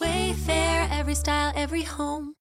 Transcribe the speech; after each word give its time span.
Wayfair, 0.00 0.88
every 0.90 1.14
style, 1.14 1.52
every 1.54 1.82
home. 1.82 2.34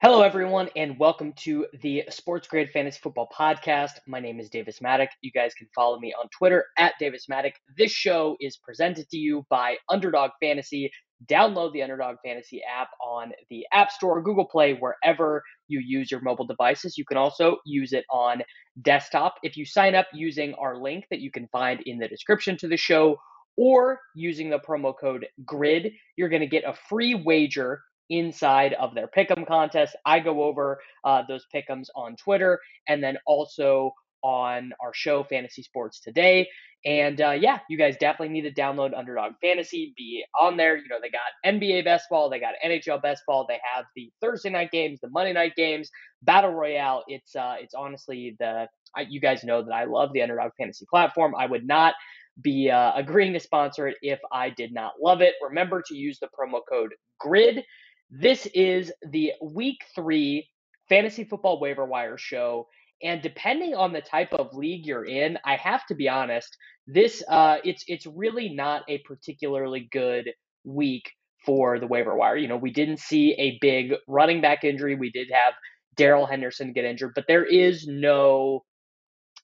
Hello, 0.00 0.22
everyone, 0.22 0.68
and 0.76 0.96
welcome 0.96 1.32
to 1.38 1.66
the 1.80 2.04
Sports 2.08 2.46
Grid 2.46 2.70
Fantasy 2.70 3.00
Football 3.02 3.28
Podcast. 3.36 3.90
My 4.06 4.20
name 4.20 4.38
is 4.38 4.48
Davis 4.48 4.78
Mattek. 4.78 5.08
You 5.22 5.32
guys 5.32 5.54
can 5.54 5.66
follow 5.74 5.98
me 5.98 6.14
on 6.20 6.28
Twitter 6.36 6.66
at 6.78 6.94
Davis 7.00 7.26
Mattek. 7.28 7.54
This 7.76 7.90
show 7.90 8.36
is 8.40 8.58
presented 8.58 9.08
to 9.08 9.16
you 9.16 9.44
by 9.50 9.76
Underdog 9.88 10.30
Fantasy. 10.40 10.88
Download 11.26 11.72
the 11.72 11.82
Underdog 11.82 12.16
Fantasy 12.24 12.62
app 12.62 12.88
on 13.04 13.32
the 13.50 13.66
App 13.72 13.90
Store, 13.90 14.22
Google 14.22 14.46
Play, 14.46 14.74
wherever 14.74 15.42
you 15.66 15.80
use 15.84 16.12
your 16.12 16.20
mobile 16.20 16.46
devices. 16.46 16.96
You 16.96 17.04
can 17.04 17.16
also 17.16 17.56
use 17.64 17.92
it 17.92 18.04
on 18.08 18.42
desktop. 18.82 19.34
If 19.42 19.56
you 19.56 19.64
sign 19.64 19.96
up 19.96 20.06
using 20.12 20.54
our 20.54 20.76
link 20.76 21.06
that 21.10 21.20
you 21.20 21.32
can 21.32 21.48
find 21.48 21.80
in 21.86 21.98
the 21.98 22.06
description 22.06 22.56
to 22.58 22.68
the 22.68 22.76
show 22.76 23.16
or 23.56 24.00
using 24.14 24.50
the 24.50 24.58
promo 24.58 24.94
code 24.98 25.26
GRID, 25.44 25.92
you're 26.16 26.28
going 26.28 26.40
to 26.40 26.46
get 26.46 26.64
a 26.64 26.74
free 26.88 27.14
wager 27.14 27.80
inside 28.10 28.74
of 28.74 28.94
their 28.94 29.08
pick'em 29.08 29.46
contest. 29.46 29.96
I 30.04 30.20
go 30.20 30.42
over 30.42 30.80
uh, 31.04 31.22
those 31.28 31.46
pick'ems 31.54 31.86
on 31.94 32.16
Twitter 32.16 32.60
and 32.88 33.02
then 33.02 33.16
also 33.26 33.92
on 34.22 34.72
our 34.80 34.92
show, 34.94 35.24
Fantasy 35.24 35.62
Sports 35.62 36.00
Today. 36.00 36.48
And 36.84 37.20
uh, 37.20 37.30
yeah, 37.30 37.60
you 37.68 37.78
guys 37.78 37.96
definitely 38.00 38.30
need 38.30 38.42
to 38.42 38.60
download 38.60 38.96
Underdog 38.96 39.34
Fantasy. 39.40 39.94
Be 39.96 40.24
on 40.40 40.56
there. 40.56 40.76
You 40.76 40.88
know 40.88 40.98
they 41.00 41.10
got 41.10 41.20
NBA 41.46 41.84
best 41.84 42.08
ball, 42.10 42.28
they 42.28 42.40
got 42.40 42.54
NHL 42.64 43.00
best 43.00 43.22
ball, 43.26 43.46
they 43.48 43.60
have 43.74 43.84
the 43.94 44.10
Thursday 44.20 44.50
night 44.50 44.72
games, 44.72 44.98
the 45.00 45.08
Monday 45.08 45.32
night 45.32 45.54
games, 45.56 45.90
Battle 46.22 46.50
Royale. 46.50 47.04
It's 47.06 47.36
uh, 47.36 47.54
it's 47.60 47.74
honestly 47.74 48.36
the 48.40 48.66
I, 48.96 49.02
you 49.08 49.20
guys 49.20 49.44
know 49.44 49.62
that 49.62 49.72
I 49.72 49.84
love 49.84 50.12
the 50.12 50.22
Underdog 50.22 50.52
Fantasy 50.58 50.84
platform. 50.90 51.34
I 51.38 51.46
would 51.46 51.66
not 51.66 51.94
be 52.40 52.70
uh, 52.70 52.92
agreeing 52.94 53.32
to 53.34 53.40
sponsor 53.40 53.88
it 53.88 53.96
if 54.02 54.18
I 54.32 54.50
did 54.50 54.72
not 54.72 54.92
love 55.02 55.20
it. 55.20 55.34
Remember 55.42 55.82
to 55.86 55.94
use 55.94 56.18
the 56.18 56.28
promo 56.28 56.60
code 56.68 56.94
GRID. 57.18 57.64
This 58.10 58.46
is 58.54 58.92
the 59.10 59.32
week 59.42 59.78
three 59.94 60.48
fantasy 60.88 61.24
football 61.24 61.60
waiver 61.60 61.84
wire 61.84 62.18
show. 62.18 62.68
And 63.02 63.20
depending 63.20 63.74
on 63.74 63.92
the 63.92 64.00
type 64.00 64.32
of 64.32 64.54
league 64.54 64.86
you're 64.86 65.04
in, 65.04 65.38
I 65.44 65.56
have 65.56 65.84
to 65.86 65.94
be 65.94 66.08
honest, 66.08 66.56
this 66.86 67.22
uh, 67.28 67.56
it's 67.64 67.84
it's 67.88 68.06
really 68.06 68.48
not 68.48 68.82
a 68.88 68.98
particularly 68.98 69.88
good 69.90 70.30
week 70.64 71.10
for 71.44 71.78
the 71.78 71.86
waiver 71.86 72.14
wire. 72.16 72.36
You 72.36 72.48
know, 72.48 72.56
we 72.56 72.70
didn't 72.70 73.00
see 73.00 73.32
a 73.32 73.58
big 73.60 73.94
running 74.06 74.40
back 74.40 74.62
injury. 74.62 74.94
We 74.94 75.10
did 75.10 75.28
have 75.32 75.54
Darrell 75.96 76.26
Henderson 76.26 76.72
get 76.72 76.84
injured, 76.84 77.12
but 77.14 77.24
there 77.26 77.44
is 77.44 77.86
no 77.86 78.64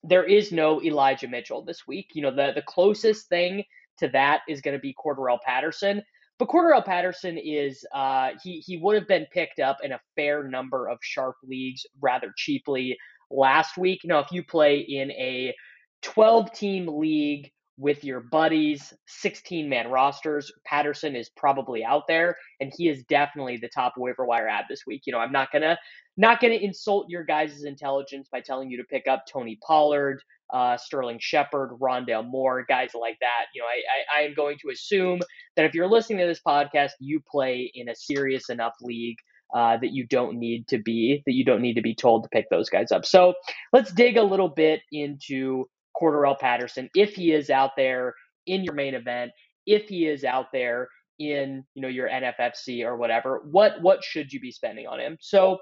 there 0.02 0.24
is 0.24 0.52
no 0.52 0.82
Elijah 0.82 1.28
Mitchell 1.28 1.62
this 1.64 1.86
week. 1.86 2.10
You 2.14 2.22
know, 2.22 2.34
the 2.34 2.52
the 2.54 2.62
closest 2.62 3.28
thing 3.28 3.64
to 3.98 4.08
that 4.08 4.42
is 4.48 4.60
going 4.60 4.76
to 4.76 4.80
be 4.80 4.94
Cordarrelle 4.94 5.40
Patterson. 5.44 6.02
But 6.38 6.48
Cordarrelle 6.48 6.84
Patterson 6.84 7.36
is 7.36 7.84
uh, 7.94 8.30
he 8.42 8.60
he 8.60 8.76
would 8.78 8.94
have 8.94 9.08
been 9.08 9.26
picked 9.32 9.58
up 9.58 9.78
in 9.82 9.92
a 9.92 10.00
fair 10.14 10.44
number 10.44 10.88
of 10.88 10.98
sharp 11.02 11.36
leagues 11.42 11.84
rather 12.00 12.32
cheaply 12.36 12.96
last 13.30 13.76
week. 13.76 14.00
Now, 14.04 14.20
if 14.20 14.30
you 14.30 14.44
play 14.44 14.78
in 14.78 15.10
a 15.12 15.54
12 16.02 16.52
team 16.52 16.86
league 16.86 17.50
with 17.78 18.02
your 18.02 18.20
buddies, 18.20 18.92
16 19.06 19.68
man 19.68 19.88
rosters, 19.88 20.52
Patterson 20.66 21.14
is 21.14 21.30
probably 21.36 21.84
out 21.84 22.08
there, 22.08 22.36
and 22.60 22.72
he 22.76 22.88
is 22.88 23.04
definitely 23.04 23.56
the 23.56 23.68
top 23.68 23.94
waiver 23.96 24.26
wire 24.26 24.48
ad 24.48 24.64
this 24.68 24.82
week. 24.86 25.02
You 25.06 25.12
know, 25.12 25.20
I'm 25.20 25.32
not 25.32 25.52
gonna 25.52 25.78
not 26.16 26.40
gonna 26.40 26.54
insult 26.54 27.06
your 27.08 27.24
guys' 27.24 27.62
intelligence 27.62 28.28
by 28.30 28.40
telling 28.40 28.68
you 28.70 28.78
to 28.78 28.84
pick 28.84 29.06
up 29.06 29.24
Tony 29.32 29.58
Pollard, 29.64 30.20
uh, 30.52 30.76
Sterling 30.76 31.18
Shepard, 31.20 31.70
Rondale 31.80 32.28
Moore, 32.28 32.64
guys 32.68 32.90
like 32.98 33.18
that. 33.20 33.46
You 33.54 33.62
know, 33.62 33.68
I, 33.68 34.18
I, 34.18 34.22
I 34.22 34.26
am 34.26 34.34
going 34.34 34.58
to 34.62 34.70
assume 34.70 35.20
that 35.56 35.64
if 35.64 35.74
you're 35.74 35.88
listening 35.88 36.18
to 36.18 36.26
this 36.26 36.40
podcast, 36.46 36.92
you 36.98 37.20
play 37.30 37.70
in 37.74 37.88
a 37.88 37.94
serious 37.94 38.48
enough 38.48 38.74
league 38.80 39.18
uh, 39.54 39.76
that 39.78 39.92
you 39.92 40.06
don't 40.06 40.38
need 40.38 40.66
to 40.68 40.78
be 40.78 41.22
that 41.26 41.32
you 41.32 41.44
don't 41.44 41.62
need 41.62 41.74
to 41.74 41.82
be 41.82 41.94
told 41.94 42.24
to 42.24 42.28
pick 42.30 42.50
those 42.50 42.68
guys 42.68 42.90
up. 42.90 43.06
So 43.06 43.34
let's 43.72 43.92
dig 43.92 44.16
a 44.16 44.22
little 44.22 44.48
bit 44.48 44.80
into 44.92 45.66
Cordarrelle 46.00 46.38
Patterson 46.38 46.88
if 46.94 47.14
he 47.14 47.32
is 47.32 47.50
out 47.50 47.72
there 47.76 48.14
in 48.46 48.64
your 48.64 48.74
main 48.74 48.94
event, 48.94 49.32
if 49.66 49.88
he 49.88 50.06
is 50.06 50.24
out 50.24 50.46
there 50.52 50.88
in 51.18 51.64
you 51.74 51.82
know 51.82 51.88
your 51.88 52.08
NFFC 52.08 52.84
or 52.84 52.96
whatever. 52.96 53.42
What 53.50 53.80
what 53.82 54.04
should 54.04 54.32
you 54.32 54.40
be 54.40 54.52
spending 54.52 54.86
on 54.86 55.00
him? 55.00 55.18
So 55.20 55.58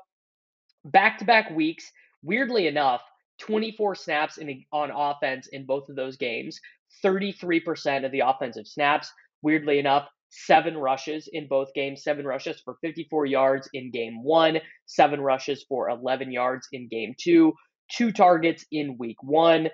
back 0.84 1.18
to 1.18 1.24
back 1.24 1.50
weeks, 1.50 1.90
weirdly 2.22 2.66
enough. 2.66 3.02
24 3.38 3.94
snaps 3.94 4.38
in, 4.38 4.64
on 4.72 4.90
offense 4.90 5.46
in 5.48 5.66
both 5.66 5.90
of 5.90 5.96
those 5.96 6.16
games, 6.16 6.58
33% 7.04 8.06
of 8.06 8.10
the 8.10 8.20
offensive 8.20 8.66
snaps. 8.66 9.12
Weirdly 9.42 9.78
enough, 9.78 10.08
seven 10.30 10.76
rushes 10.76 11.28
in 11.32 11.46
both 11.46 11.72
games, 11.74 12.02
seven 12.02 12.26
rushes 12.26 12.60
for 12.64 12.76
54 12.82 13.26
yards 13.26 13.68
in 13.74 13.90
game 13.90 14.22
one, 14.22 14.58
seven 14.86 15.20
rushes 15.20 15.64
for 15.68 15.90
11 15.90 16.32
yards 16.32 16.66
in 16.72 16.88
game 16.88 17.14
two, 17.20 17.52
two 17.90 18.10
targets 18.10 18.64
in 18.72 18.96
week 18.98 19.22
one, 19.22 19.68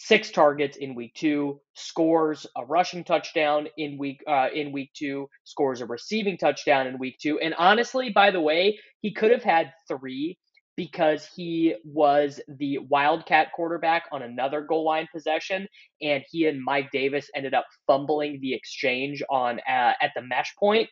six 0.00 0.30
targets 0.30 0.76
in 0.76 0.94
week 0.94 1.12
two, 1.14 1.60
scores 1.74 2.46
a 2.56 2.64
rushing 2.64 3.02
touchdown 3.02 3.66
in 3.76 3.98
week 3.98 4.22
uh, 4.28 4.46
in 4.54 4.70
week 4.70 4.90
two, 4.94 5.28
scores 5.42 5.80
a 5.80 5.86
receiving 5.86 6.38
touchdown 6.38 6.86
in 6.86 6.98
week 6.98 7.16
two, 7.20 7.38
and 7.40 7.52
honestly, 7.58 8.10
by 8.10 8.30
the 8.30 8.40
way, 8.40 8.78
he 9.02 9.12
could 9.12 9.32
have 9.32 9.42
had 9.42 9.72
three 9.88 10.38
because 10.76 11.28
he 11.34 11.74
was 11.84 12.40
the 12.46 12.78
Wildcat 12.88 13.48
quarterback 13.52 14.04
on 14.12 14.22
another 14.22 14.60
goal 14.60 14.84
line 14.84 15.08
possession, 15.12 15.66
and 16.00 16.22
he 16.30 16.46
and 16.46 16.62
Mike 16.62 16.90
Davis 16.92 17.28
ended 17.34 17.52
up 17.52 17.66
fumbling 17.88 18.38
the 18.40 18.54
exchange 18.54 19.20
on 19.28 19.58
uh, 19.68 19.92
at 20.00 20.12
the 20.14 20.22
mesh 20.22 20.54
point. 20.56 20.88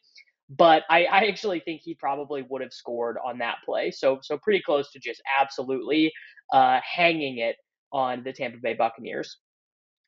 But 0.50 0.82
I, 0.90 1.04
I 1.04 1.26
actually 1.26 1.60
think 1.60 1.82
he 1.84 1.94
probably 1.94 2.44
would 2.50 2.62
have 2.62 2.72
scored 2.72 3.18
on 3.24 3.38
that 3.38 3.58
play. 3.64 3.92
So 3.92 4.18
so 4.22 4.36
pretty 4.36 4.62
close 4.62 4.90
to 4.92 4.98
just 4.98 5.22
absolutely 5.40 6.12
uh, 6.52 6.80
hanging 6.84 7.38
it 7.38 7.56
on 7.92 8.22
the 8.24 8.32
Tampa 8.32 8.58
Bay 8.58 8.74
Buccaneers. 8.74 9.38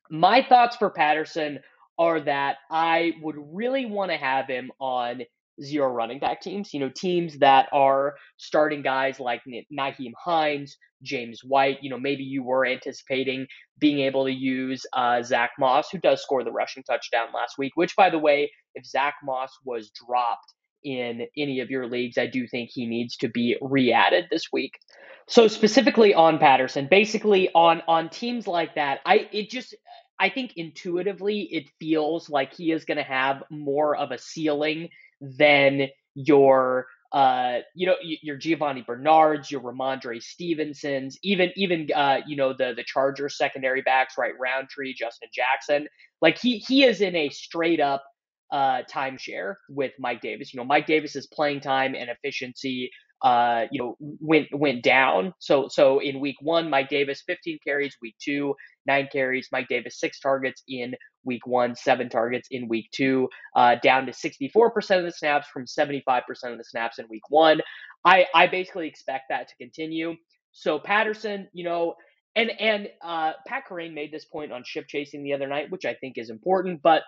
My 0.09 0.45
thoughts 0.47 0.75
for 0.75 0.89
Patterson 0.89 1.59
are 1.97 2.21
that 2.21 2.57
I 2.71 3.13
would 3.21 3.35
really 3.37 3.85
want 3.85 4.11
to 4.11 4.17
have 4.17 4.47
him 4.47 4.71
on 4.79 5.21
zero 5.61 5.91
running 5.91 6.19
back 6.19 6.41
teams. 6.41 6.73
You 6.73 6.79
know, 6.79 6.89
teams 6.89 7.37
that 7.39 7.67
are 7.71 8.15
starting 8.37 8.81
guys 8.81 9.19
like 9.19 9.41
Nyheim 9.45 10.13
Hines, 10.17 10.77
James 11.03 11.41
White. 11.43 11.77
You 11.81 11.89
know, 11.89 11.99
maybe 11.99 12.23
you 12.23 12.43
were 12.43 12.65
anticipating 12.65 13.45
being 13.79 13.99
able 13.99 14.25
to 14.25 14.31
use 14.31 14.85
uh, 14.93 15.21
Zach 15.21 15.51
Moss, 15.59 15.89
who 15.91 15.97
does 15.99 16.21
score 16.21 16.43
the 16.43 16.51
rushing 16.51 16.83
touchdown 16.83 17.27
last 17.33 17.57
week. 17.57 17.73
Which, 17.75 17.95
by 17.95 18.09
the 18.09 18.19
way, 18.19 18.51
if 18.75 18.85
Zach 18.85 19.15
Moss 19.23 19.51
was 19.65 19.91
dropped 19.91 20.53
in 20.83 21.27
any 21.37 21.59
of 21.59 21.69
your 21.69 21.87
leagues, 21.87 22.17
I 22.17 22.27
do 22.27 22.47
think 22.47 22.69
he 22.71 22.85
needs 22.85 23.17
to 23.17 23.29
be 23.29 23.57
re-added 23.61 24.25
this 24.31 24.51
week. 24.51 24.79
So 25.27 25.47
specifically 25.47 26.13
on 26.13 26.39
Patterson, 26.39 26.87
basically 26.89 27.49
on 27.53 27.81
on 27.87 28.09
teams 28.09 28.47
like 28.47 28.75
that, 28.75 28.99
I 29.05 29.27
it 29.31 29.49
just 29.49 29.75
I 30.19 30.29
think 30.29 30.53
intuitively 30.55 31.41
it 31.51 31.69
feels 31.79 32.29
like 32.29 32.53
he 32.53 32.71
is 32.71 32.85
going 32.85 32.97
to 32.97 33.03
have 33.03 33.43
more 33.49 33.95
of 33.95 34.11
a 34.11 34.17
ceiling 34.17 34.89
than 35.21 35.87
your 36.15 36.87
uh, 37.11 37.59
you 37.73 37.87
know, 37.87 37.95
your 38.01 38.37
Giovani 38.37 38.85
Bernards, 38.85 39.49
your 39.49 39.61
Rhamondre 39.61 40.21
Stevensons, 40.21 41.17
even 41.23 41.51
even 41.55 41.87
uh, 41.95 42.19
you 42.27 42.35
know, 42.35 42.53
the 42.53 42.73
the 42.75 42.83
Chargers 42.83 43.37
secondary 43.37 43.81
backs, 43.81 44.15
right? 44.17 44.33
Rountree, 44.39 44.93
Justin 44.93 45.29
Jackson. 45.33 45.87
Like 46.21 46.37
he 46.37 46.59
he 46.59 46.83
is 46.83 47.01
in 47.01 47.15
a 47.15 47.29
straight 47.29 47.79
up 47.79 48.03
uh, 48.51 48.81
timeshare 48.91 49.55
with 49.69 49.91
Mike 49.99 50.21
Davis. 50.21 50.53
You 50.53 50.59
know, 50.59 50.65
Mike 50.65 50.87
Davis's 50.87 51.27
playing 51.27 51.61
time 51.61 51.95
and 51.95 52.09
efficiency 52.09 52.91
uh, 53.21 53.65
you 53.71 53.81
know, 53.81 53.97
went 53.99 54.47
went 54.53 54.83
down. 54.83 55.33
So 55.39 55.67
so 55.69 55.99
in 55.99 56.19
week 56.19 56.37
one, 56.41 56.69
Mike 56.69 56.89
Davis 56.89 57.21
15 57.27 57.59
carries, 57.63 57.97
week 58.01 58.15
two, 58.21 58.55
nine 58.85 59.09
carries. 59.11 59.49
Mike 59.51 59.67
Davis 59.67 59.99
six 59.99 60.19
targets 60.19 60.63
in 60.67 60.95
week 61.25 61.45
one, 61.45 61.75
seven 61.75 62.09
targets 62.09 62.47
in 62.51 62.69
week 62.69 62.89
two, 62.93 63.27
uh, 63.55 63.75
down 63.83 64.05
to 64.05 64.13
64% 64.13 64.99
of 64.99 65.03
the 65.03 65.11
snaps 65.11 65.47
from 65.47 65.65
75% 65.65 66.21
of 66.45 66.57
the 66.57 66.63
snaps 66.63 66.97
in 66.99 67.07
week 67.09 67.29
one. 67.29 67.59
I 68.05 68.25
I 68.33 68.47
basically 68.47 68.87
expect 68.87 69.25
that 69.29 69.49
to 69.49 69.55
continue. 69.57 70.15
So 70.53 70.79
Patterson, 70.79 71.49
you 71.51 71.65
know, 71.65 71.95
and 72.37 72.51
and 72.57 72.87
uh, 73.03 73.33
Pat 73.47 73.63
Kerrane 73.69 73.93
made 73.93 74.13
this 74.13 74.25
point 74.25 74.53
on 74.53 74.63
ship 74.65 74.85
chasing 74.87 75.23
the 75.23 75.33
other 75.33 75.47
night, 75.47 75.71
which 75.71 75.83
I 75.83 75.93
think 75.95 76.17
is 76.17 76.29
important, 76.29 76.81
but 76.81 77.03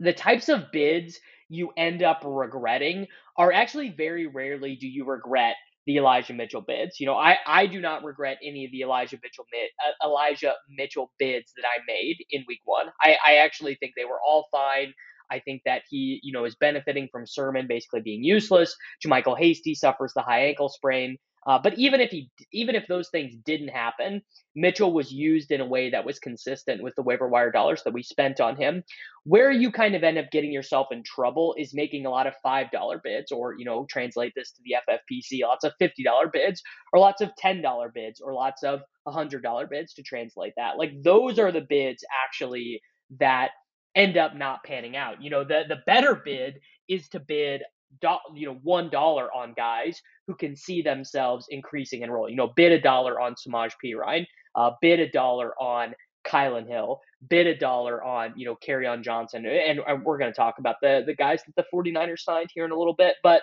the 0.00 0.12
types 0.12 0.48
of 0.48 0.72
bids 0.72 1.18
you 1.48 1.70
end 1.76 2.02
up 2.02 2.22
regretting 2.24 3.06
are 3.36 3.52
actually 3.52 3.90
very 3.90 4.26
rarely 4.26 4.76
do 4.76 4.86
you 4.88 5.04
regret 5.04 5.56
the 5.86 5.98
Elijah 5.98 6.32
Mitchell 6.32 6.62
bids. 6.62 6.98
You 6.98 7.06
know, 7.06 7.14
I, 7.14 7.36
I 7.46 7.66
do 7.66 7.80
not 7.80 8.04
regret 8.04 8.38
any 8.42 8.64
of 8.64 8.72
the 8.72 8.80
Elijah 8.80 9.18
Mitchell 9.22 9.44
uh, 9.52 10.06
Elijah 10.06 10.54
Mitchell 10.68 11.12
bids 11.18 11.52
that 11.56 11.66
I 11.66 11.82
made 11.86 12.16
in 12.30 12.44
week 12.48 12.60
one. 12.64 12.86
I, 13.02 13.16
I 13.24 13.36
actually 13.36 13.76
think 13.76 13.92
they 13.96 14.04
were 14.04 14.20
all 14.26 14.46
fine. 14.50 14.94
I 15.30 15.40
think 15.40 15.62
that 15.64 15.82
he, 15.88 16.20
you 16.22 16.32
know, 16.32 16.44
is 16.44 16.54
benefiting 16.54 17.08
from 17.10 17.26
Sermon 17.26 17.66
basically 17.68 18.00
being 18.02 18.24
useless. 18.24 18.76
JaMycal 19.04 19.38
Hasty 19.38 19.74
suffers 19.74 20.12
the 20.14 20.22
high 20.22 20.46
ankle 20.46 20.68
sprain. 20.68 21.16
Uh, 21.46 21.58
but 21.62 21.78
even 21.78 22.00
if 22.00 22.10
he, 22.10 22.30
even 22.52 22.74
if 22.74 22.86
those 22.86 23.08
things 23.10 23.34
didn't 23.44 23.68
happen, 23.68 24.22
Mitchell 24.54 24.92
was 24.92 25.12
used 25.12 25.50
in 25.50 25.60
a 25.60 25.66
way 25.66 25.90
that 25.90 26.04
was 26.04 26.18
consistent 26.18 26.82
with 26.82 26.94
the 26.94 27.02
waiver 27.02 27.28
wire 27.28 27.50
dollars 27.50 27.82
that 27.84 27.92
we 27.92 28.02
spent 28.02 28.40
on 28.40 28.56
him. 28.56 28.82
Where 29.24 29.50
you 29.50 29.70
kind 29.70 29.94
of 29.94 30.04
end 30.04 30.18
up 30.18 30.30
getting 30.30 30.52
yourself 30.52 30.88
in 30.90 31.02
trouble 31.02 31.54
is 31.58 31.74
making 31.74 32.06
a 32.06 32.10
lot 32.10 32.26
of 32.26 32.34
five 32.42 32.70
dollar 32.70 33.00
bids, 33.02 33.32
or 33.32 33.56
you 33.58 33.64
know, 33.64 33.86
translate 33.90 34.32
this 34.36 34.52
to 34.52 34.62
the 34.64 34.76
FFPC, 34.88 35.40
lots 35.42 35.64
of 35.64 35.72
fifty 35.78 36.02
dollar 36.02 36.28
bids, 36.32 36.62
or 36.92 37.00
lots 37.00 37.20
of 37.20 37.34
ten 37.36 37.62
dollar 37.62 37.90
bids, 37.94 38.20
or 38.20 38.34
lots 38.34 38.62
of 38.62 38.80
hundred 39.06 39.42
dollar 39.42 39.66
bids 39.66 39.94
to 39.94 40.02
translate 40.02 40.54
that. 40.56 40.78
Like 40.78 41.02
those 41.02 41.38
are 41.38 41.52
the 41.52 41.66
bids 41.68 42.04
actually 42.24 42.80
that 43.18 43.50
end 43.94 44.16
up 44.16 44.34
not 44.34 44.64
panning 44.64 44.96
out. 44.96 45.22
You 45.22 45.30
know, 45.30 45.44
the 45.44 45.64
the 45.68 45.82
better 45.86 46.14
bid 46.14 46.60
is 46.88 47.08
to 47.10 47.20
bid 47.20 47.62
do, 48.00 48.08
you 48.34 48.46
know 48.46 48.58
one 48.62 48.90
dollar 48.90 49.32
on 49.32 49.54
guys 49.54 50.00
who 50.26 50.34
can 50.34 50.56
see 50.56 50.82
themselves 50.82 51.46
increasing 51.50 52.02
in 52.02 52.10
role. 52.10 52.28
You 52.28 52.36
know, 52.36 52.52
bid 52.56 52.72
a 52.72 52.80
dollar 52.80 53.20
on 53.20 53.34
Samaje 53.34 53.72
Perine, 53.84 54.26
uh, 54.54 54.72
bid 54.80 55.00
a 55.00 55.10
dollar 55.10 55.52
on 55.60 55.94
Kylin 56.26 56.66
Hill, 56.66 57.00
bid 57.28 57.46
a 57.46 57.56
dollar 57.56 58.02
on, 58.02 58.32
you 58.36 58.46
know, 58.46 58.56
Kerryon 58.66 59.02
Johnson. 59.02 59.46
And, 59.46 59.80
and 59.86 60.04
we're 60.04 60.18
going 60.18 60.32
to 60.32 60.36
talk 60.36 60.58
about 60.58 60.76
the 60.82 61.02
the 61.06 61.14
guys 61.14 61.42
that 61.44 61.54
the 61.56 61.64
49ers 61.74 62.20
signed 62.20 62.50
here 62.54 62.64
in 62.64 62.70
a 62.70 62.78
little 62.78 62.94
bit. 62.94 63.16
But 63.22 63.42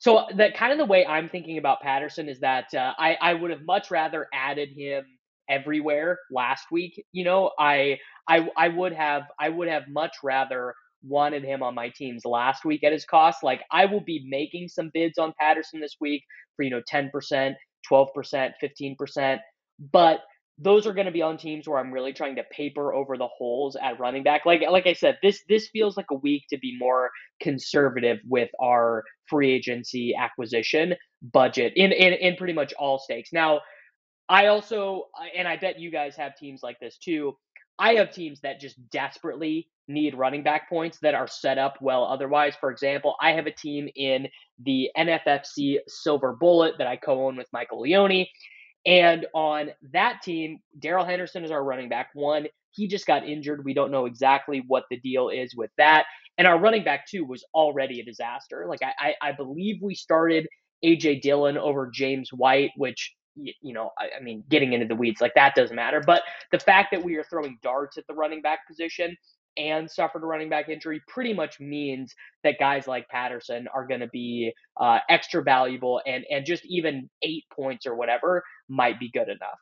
so 0.00 0.26
that 0.36 0.56
kind 0.56 0.72
of 0.72 0.78
the 0.78 0.84
way 0.84 1.04
I'm 1.04 1.28
thinking 1.28 1.58
about 1.58 1.80
Patterson 1.80 2.28
is 2.28 2.40
that 2.40 2.72
uh, 2.72 2.94
I, 2.98 3.16
I 3.20 3.34
would 3.34 3.50
have 3.50 3.62
much 3.62 3.90
rather 3.90 4.28
added 4.32 4.70
him 4.70 5.04
everywhere 5.48 6.18
last 6.30 6.66
week. 6.70 7.04
You 7.12 7.24
know, 7.24 7.50
I 7.58 7.98
I 8.28 8.48
I 8.56 8.68
would 8.68 8.92
have 8.92 9.24
I 9.40 9.48
would 9.48 9.68
have 9.68 9.88
much 9.88 10.16
rather 10.22 10.74
wanted 11.02 11.44
him 11.44 11.62
on 11.62 11.74
my 11.74 11.90
teams 11.90 12.24
last 12.24 12.64
week 12.64 12.84
at 12.84 12.92
his 12.92 13.04
cost. 13.04 13.42
Like 13.42 13.62
I 13.70 13.86
will 13.86 14.00
be 14.00 14.24
making 14.28 14.68
some 14.68 14.90
bids 14.92 15.18
on 15.18 15.32
Patterson 15.38 15.80
this 15.80 15.96
week 16.00 16.24
for, 16.56 16.62
you 16.64 16.70
know, 16.70 16.82
10%, 16.90 17.54
12%, 17.90 18.52
15%. 18.62 19.38
But 19.92 20.20
those 20.58 20.86
are 20.86 20.92
going 20.92 21.06
to 21.06 21.12
be 21.12 21.22
on 21.22 21.38
teams 21.38 21.68
where 21.68 21.78
I'm 21.78 21.92
really 21.92 22.12
trying 22.12 22.34
to 22.36 22.42
paper 22.50 22.92
over 22.92 23.16
the 23.16 23.28
holes 23.28 23.76
at 23.80 24.00
running 24.00 24.24
back. 24.24 24.44
Like 24.44 24.62
like 24.68 24.86
I 24.86 24.92
said, 24.92 25.18
this 25.22 25.42
this 25.48 25.68
feels 25.68 25.96
like 25.96 26.10
a 26.10 26.16
week 26.16 26.44
to 26.50 26.58
be 26.58 26.76
more 26.78 27.10
conservative 27.40 28.18
with 28.28 28.50
our 28.60 29.04
free 29.28 29.52
agency 29.52 30.14
acquisition 30.18 30.94
budget 31.32 31.74
in 31.76 31.92
in, 31.92 32.12
in 32.14 32.36
pretty 32.36 32.54
much 32.54 32.72
all 32.72 32.98
stakes. 32.98 33.32
Now, 33.32 33.60
I 34.28 34.46
also 34.46 35.04
and 35.36 35.46
I 35.46 35.56
bet 35.56 35.78
you 35.78 35.92
guys 35.92 36.16
have 36.16 36.34
teams 36.36 36.60
like 36.62 36.80
this 36.80 36.98
too. 36.98 37.36
I 37.78 37.94
have 37.94 38.12
teams 38.12 38.40
that 38.40 38.58
just 38.58 38.76
desperately 38.90 39.68
need 39.88 40.14
running 40.14 40.42
back 40.42 40.68
points 40.68 40.98
that 41.00 41.14
are 41.14 41.26
set 41.26 41.58
up 41.58 41.78
well 41.80 42.04
otherwise. 42.04 42.54
For 42.60 42.70
example, 42.70 43.16
I 43.20 43.32
have 43.32 43.46
a 43.46 43.52
team 43.52 43.88
in 43.96 44.28
the 44.64 44.90
NFFC 44.96 45.78
Silver 45.88 46.34
Bullet 46.34 46.74
that 46.78 46.86
I 46.86 46.96
co 46.96 47.26
own 47.26 47.36
with 47.36 47.48
Michael 47.52 47.80
Leone. 47.80 48.26
And 48.86 49.26
on 49.34 49.70
that 49.92 50.22
team, 50.22 50.60
Darrell 50.78 51.04
Henderson 51.04 51.44
is 51.44 51.50
our 51.50 51.64
running 51.64 51.88
back 51.88 52.10
one. 52.14 52.46
He 52.70 52.86
just 52.86 53.06
got 53.06 53.26
injured. 53.28 53.64
We 53.64 53.74
don't 53.74 53.90
know 53.90 54.06
exactly 54.06 54.62
what 54.66 54.84
the 54.90 55.00
deal 55.00 55.30
is 55.30 55.54
with 55.56 55.70
that. 55.78 56.04
And 56.36 56.46
our 56.46 56.58
running 56.58 56.84
back 56.84 57.06
two 57.06 57.24
was 57.24 57.44
already 57.54 58.00
a 58.00 58.04
disaster. 58.04 58.66
Like 58.68 58.80
I, 58.82 59.14
I, 59.20 59.28
I 59.30 59.32
believe 59.32 59.82
we 59.82 59.94
started 59.94 60.46
AJ 60.84 61.22
Dillon 61.22 61.58
over 61.58 61.90
James 61.92 62.30
White, 62.32 62.70
which 62.76 63.14
you 63.40 63.72
know, 63.72 63.90
I, 63.98 64.08
I, 64.18 64.20
mean, 64.20 64.42
getting 64.48 64.72
into 64.72 64.86
the 64.86 64.94
weeds 64.94 65.20
like 65.20 65.34
that 65.34 65.54
doesn't 65.54 65.76
matter. 65.76 66.02
But 66.04 66.22
the 66.50 66.58
fact 66.58 66.88
that 66.92 67.02
we 67.02 67.16
are 67.16 67.24
throwing 67.24 67.58
darts 67.62 67.98
at 67.98 68.06
the 68.06 68.14
running 68.14 68.42
back 68.42 68.66
position 68.66 69.16
and 69.58 69.90
suffered 69.90 70.22
a 70.22 70.26
running 70.26 70.48
back 70.48 70.68
injury 70.68 71.02
pretty 71.08 71.34
much 71.34 71.60
means 71.60 72.14
that 72.44 72.58
guys 72.58 72.86
like 72.86 73.08
Patterson 73.08 73.68
are 73.74 73.86
going 73.86 74.00
to 74.00 74.08
be 74.08 74.52
uh, 74.78 75.00
extra 75.10 75.42
valuable, 75.42 76.00
and 76.06 76.24
and 76.30 76.46
just 76.46 76.64
even 76.66 77.10
eight 77.22 77.44
points 77.52 77.86
or 77.86 77.96
whatever 77.96 78.44
might 78.68 79.00
be 79.00 79.10
good 79.10 79.28
enough. 79.28 79.58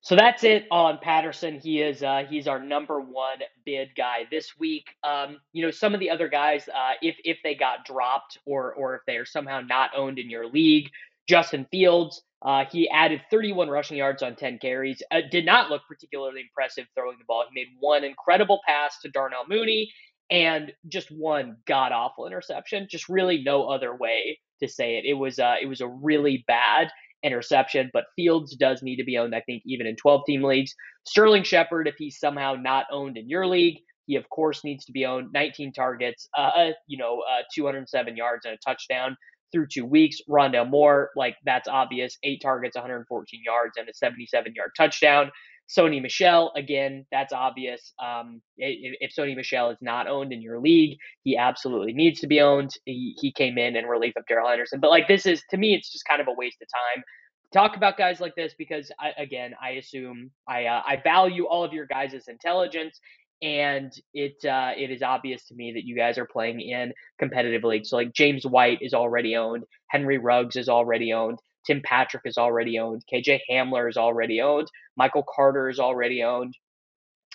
So 0.00 0.16
that's 0.16 0.44
it 0.44 0.66
on 0.70 0.98
Patterson. 1.02 1.60
He 1.60 1.82
is 1.82 2.02
uh, 2.02 2.24
he's 2.28 2.48
our 2.48 2.60
number 2.60 3.00
one 3.00 3.38
bid 3.66 3.90
guy 3.96 4.26
this 4.30 4.58
week. 4.58 4.86
Um, 5.04 5.38
you 5.52 5.64
know, 5.64 5.70
some 5.72 5.94
of 5.94 6.00
the 6.00 6.10
other 6.10 6.28
guys, 6.28 6.68
uh, 6.68 6.94
if 7.02 7.16
if 7.24 7.38
they 7.44 7.54
got 7.54 7.84
dropped 7.84 8.38
or 8.46 8.74
or 8.74 8.94
if 8.96 9.02
they 9.06 9.16
are 9.16 9.26
somehow 9.26 9.60
not 9.60 9.90
owned 9.96 10.18
in 10.18 10.30
your 10.30 10.46
league, 10.48 10.90
Justin 11.28 11.66
Fields. 11.70 12.22
Uh, 12.44 12.64
he 12.70 12.88
added 12.90 13.20
31 13.30 13.68
rushing 13.68 13.96
yards 13.96 14.22
on 14.22 14.36
10 14.36 14.58
carries. 14.58 15.02
Uh, 15.10 15.20
did 15.30 15.44
not 15.44 15.70
look 15.70 15.82
particularly 15.88 16.42
impressive 16.42 16.86
throwing 16.94 17.18
the 17.18 17.24
ball. 17.26 17.44
He 17.48 17.60
made 17.60 17.68
one 17.80 18.04
incredible 18.04 18.60
pass 18.66 19.00
to 19.02 19.10
Darnell 19.10 19.44
Mooney 19.48 19.90
and 20.30 20.72
just 20.88 21.10
one 21.10 21.56
god 21.66 21.92
awful 21.92 22.26
interception. 22.26 22.86
Just 22.90 23.08
really 23.08 23.42
no 23.42 23.68
other 23.68 23.94
way 23.96 24.38
to 24.62 24.68
say 24.68 24.98
it. 24.98 25.04
It 25.04 25.14
was 25.14 25.38
uh, 25.38 25.56
it 25.60 25.66
was 25.66 25.80
a 25.80 25.88
really 25.88 26.44
bad 26.46 26.90
interception. 27.24 27.90
But 27.92 28.04
Fields 28.14 28.54
does 28.54 28.82
need 28.82 28.96
to 28.96 29.04
be 29.04 29.18
owned. 29.18 29.34
I 29.34 29.40
think 29.40 29.62
even 29.66 29.86
in 29.86 29.96
12 29.96 30.22
team 30.26 30.42
leagues. 30.42 30.74
Sterling 31.06 31.42
Shepard, 31.42 31.88
if 31.88 31.94
he's 31.98 32.18
somehow 32.18 32.54
not 32.54 32.86
owned 32.92 33.16
in 33.16 33.28
your 33.28 33.46
league, 33.46 33.78
he 34.06 34.16
of 34.16 34.28
course 34.30 34.62
needs 34.62 34.84
to 34.84 34.92
be 34.92 35.06
owned. 35.06 35.30
19 35.32 35.72
targets, 35.72 36.28
uh, 36.36 36.70
you 36.86 36.98
know, 36.98 37.20
uh, 37.20 37.42
207 37.54 38.16
yards 38.16 38.46
and 38.46 38.54
a 38.54 38.58
touchdown 38.58 39.16
through 39.52 39.66
two 39.72 39.84
weeks. 39.84 40.18
Rondale 40.28 40.68
Moore, 40.68 41.10
like 41.16 41.36
that's 41.44 41.68
obvious, 41.68 42.16
eight 42.22 42.40
targets, 42.42 42.76
114 42.76 43.40
yards, 43.44 43.76
and 43.76 43.88
a 43.88 43.94
77 43.94 44.54
yard 44.54 44.70
touchdown. 44.76 45.30
Sony 45.68 46.00
Michel, 46.00 46.50
again, 46.56 47.04
that's 47.12 47.32
obvious. 47.32 47.92
Um, 48.02 48.40
if, 48.56 49.14
Sony 49.14 49.36
Michel 49.36 49.70
is 49.70 49.76
not 49.82 50.08
owned 50.08 50.32
in 50.32 50.40
your 50.40 50.58
league, 50.60 50.96
he 51.24 51.36
absolutely 51.36 51.92
needs 51.92 52.20
to 52.20 52.26
be 52.26 52.40
owned. 52.40 52.70
He, 52.86 53.14
he 53.20 53.32
came 53.32 53.58
in 53.58 53.76
in 53.76 53.84
relief 53.84 54.14
of 54.16 54.24
Darrell 54.26 54.48
Henderson. 54.48 54.80
But 54.80 54.90
like 54.90 55.08
this 55.08 55.26
is, 55.26 55.42
to 55.50 55.58
me, 55.58 55.74
it's 55.74 55.92
just 55.92 56.06
kind 56.06 56.22
of 56.22 56.28
a 56.28 56.32
waste 56.32 56.56
of 56.62 56.68
time. 56.68 57.04
Talk 57.52 57.76
about 57.76 57.98
guys 57.98 58.18
like 58.20 58.34
this 58.34 58.54
because 58.58 58.90
I, 58.98 59.10
again, 59.20 59.54
I 59.62 59.70
assume 59.72 60.30
I 60.46 60.66
uh, 60.66 60.82
I 60.86 61.00
value 61.02 61.46
all 61.46 61.64
of 61.64 61.72
your 61.72 61.86
guys' 61.86 62.28
intelligence 62.28 63.00
and 63.42 63.92
it 64.14 64.44
uh, 64.44 64.72
it 64.76 64.90
is 64.90 65.02
obvious 65.02 65.46
to 65.48 65.54
me 65.54 65.72
that 65.74 65.84
you 65.84 65.96
guys 65.96 66.18
are 66.18 66.26
playing 66.26 66.60
in 66.60 66.92
competitive 67.18 67.64
leagues. 67.64 67.90
So 67.90 67.96
like 67.96 68.12
James 68.12 68.44
White 68.46 68.78
is 68.80 68.94
already 68.94 69.36
owned, 69.36 69.64
Henry 69.88 70.18
Ruggs 70.18 70.56
is 70.56 70.68
already 70.68 71.12
owned, 71.12 71.38
Tim 71.66 71.82
Patrick 71.84 72.22
is 72.26 72.38
already 72.38 72.78
owned, 72.78 73.02
KJ 73.12 73.40
Hamler 73.50 73.88
is 73.88 73.96
already 73.96 74.40
owned, 74.40 74.68
Michael 74.96 75.24
Carter 75.34 75.68
is 75.68 75.78
already 75.78 76.22
owned. 76.22 76.54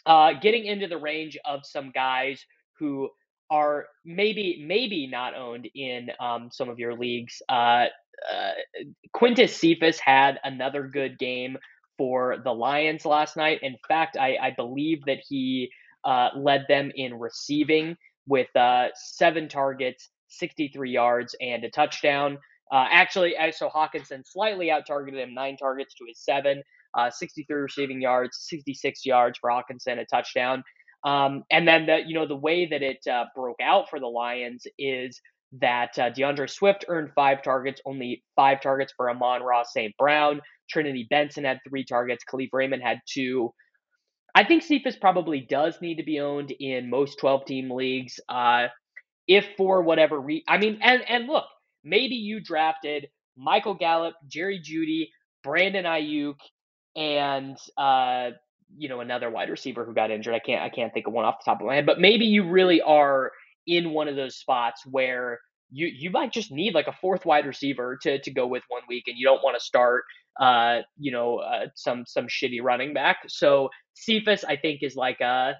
Uh, 0.05 0.33
getting 0.41 0.65
into 0.65 0.87
the 0.87 0.97
range 0.97 1.37
of 1.45 1.61
some 1.63 1.91
guys 1.91 2.43
who 2.79 3.09
are 3.49 3.85
maybe 4.03 4.63
maybe 4.67 5.07
not 5.07 5.35
owned 5.35 5.69
in 5.75 6.09
um, 6.19 6.49
some 6.51 6.69
of 6.69 6.79
your 6.79 6.97
leagues. 6.97 7.41
Uh, 7.49 7.85
uh, 8.33 8.51
Quintez 9.15 9.49
Cephus 9.51 9.99
had 9.99 10.39
another 10.43 10.87
good 10.87 11.17
game 11.19 11.57
for 11.97 12.37
the 12.43 12.51
Lions 12.53 13.05
last 13.05 13.37
night. 13.37 13.59
In 13.61 13.77
fact, 13.87 14.17
I, 14.19 14.37
I 14.41 14.51
believe 14.57 15.05
that 15.05 15.19
he 15.27 15.69
uh, 16.05 16.29
led 16.35 16.65
them 16.67 16.91
in 16.95 17.13
receiving 17.19 17.95
with 18.27 18.53
uh, 18.55 18.87
seven 18.95 19.49
targets, 19.49 20.09
63 20.29 20.91
yards, 20.91 21.35
and 21.41 21.63
a 21.63 21.69
touchdown. 21.69 22.37
Uh, 22.71 22.85
actually, 22.89 23.35
so 23.55 23.69
Hockenson 23.69 24.23
slightly 24.25 24.71
out 24.71 24.87
targeted 24.87 25.19
him, 25.19 25.33
nine 25.33 25.57
targets 25.57 25.93
to 25.95 26.05
his 26.07 26.19
seven, 26.19 26.63
uh, 26.97 27.09
63 27.09 27.55
receiving 27.61 28.01
yards, 28.01 28.37
66 28.49 29.05
yards 29.05 29.37
for 29.39 29.49
Hockenson, 29.49 29.99
a 29.99 30.05
touchdown. 30.05 30.63
Um, 31.03 31.43
and 31.51 31.67
then 31.67 31.85
the 31.85 31.99
you 32.05 32.15
know 32.15 32.25
the 32.25 32.35
way 32.35 32.65
that 32.65 32.81
it 32.81 33.05
uh, 33.11 33.25
broke 33.35 33.59
out 33.61 33.89
for 33.89 33.99
the 33.99 34.07
Lions 34.07 34.65
is 34.79 35.19
that 35.59 35.97
uh, 35.99 36.09
D'Andre 36.09 36.47
Swift 36.47 36.85
earned 36.87 37.11
five 37.13 37.43
targets, 37.43 37.81
only 37.85 38.23
five 38.35 38.61
targets 38.61 38.93
for 38.95 39.09
Amon-Ra 39.09 39.63
St. 39.63 39.95
Brown. 39.97 40.41
Trinity 40.69 41.05
Benson 41.09 41.43
had 41.43 41.59
three 41.67 41.85
targets. 41.85 42.23
Kalif 42.29 42.49
Raymond 42.53 42.81
had 42.81 43.01
two. 43.05 43.53
I 44.35 44.43
think 44.43 44.63
Cephus 44.63 44.95
probably 44.95 45.41
does 45.41 45.79
need 45.81 45.95
to 45.95 46.03
be 46.03 46.19
owned 46.19 46.51
in 46.51 46.89
most 46.89 47.19
12 47.19 47.45
team 47.45 47.71
leagues. 47.71 48.19
Uh, 48.27 48.67
if 49.27 49.45
for 49.57 49.81
whatever 49.81 50.19
reason, 50.19 50.43
I 50.47 50.57
mean, 50.57 50.79
and, 50.81 51.01
and 51.07 51.27
look, 51.27 51.45
maybe 51.83 52.15
you 52.15 52.39
drafted 52.39 53.07
Michael 53.37 53.75
Gallup, 53.75 54.15
Jerry 54.27 54.59
Jeudy, 54.59 55.09
Brandon 55.43 55.85
Aiyuk, 55.85 56.35
and 56.95 57.57
uh, 57.77 58.31
you 58.77 58.89
know 58.89 59.01
another 59.01 59.29
wide 59.29 59.49
receiver 59.49 59.85
who 59.85 59.93
got 59.93 60.11
injured. 60.11 60.33
I 60.33 60.39
can't 60.39 60.61
I 60.61 60.69
can't 60.69 60.93
think 60.93 61.07
of 61.07 61.13
one 61.13 61.25
off 61.25 61.39
the 61.39 61.51
top 61.51 61.61
of 61.61 61.67
my 61.67 61.75
head, 61.75 61.85
but 61.85 61.99
maybe 61.99 62.25
you 62.25 62.49
really 62.49 62.81
are 62.81 63.31
in 63.67 63.91
one 63.91 64.07
of 64.07 64.15
those 64.15 64.35
spots 64.35 64.85
where 64.85 65.39
you 65.71 65.87
you 65.87 66.11
might 66.11 66.31
just 66.31 66.51
need 66.51 66.73
like 66.73 66.87
a 66.87 66.93
fourth 67.01 67.25
wide 67.25 67.45
receiver 67.45 67.97
to 68.03 68.19
to 68.19 68.31
go 68.31 68.47
with 68.47 68.63
one 68.67 68.83
week, 68.87 69.05
and 69.07 69.17
you 69.17 69.25
don't 69.25 69.43
want 69.43 69.57
to 69.57 69.63
start 69.63 70.03
uh 70.39 70.79
you 70.97 71.11
know 71.11 71.37
uh, 71.37 71.67
some 71.75 72.05
some 72.07 72.27
shitty 72.27 72.61
running 72.61 72.93
back. 72.93 73.17
So 73.27 73.69
Cephus 73.93 74.43
I 74.43 74.55
think 74.57 74.83
is 74.83 74.95
like 74.95 75.21
a 75.21 75.55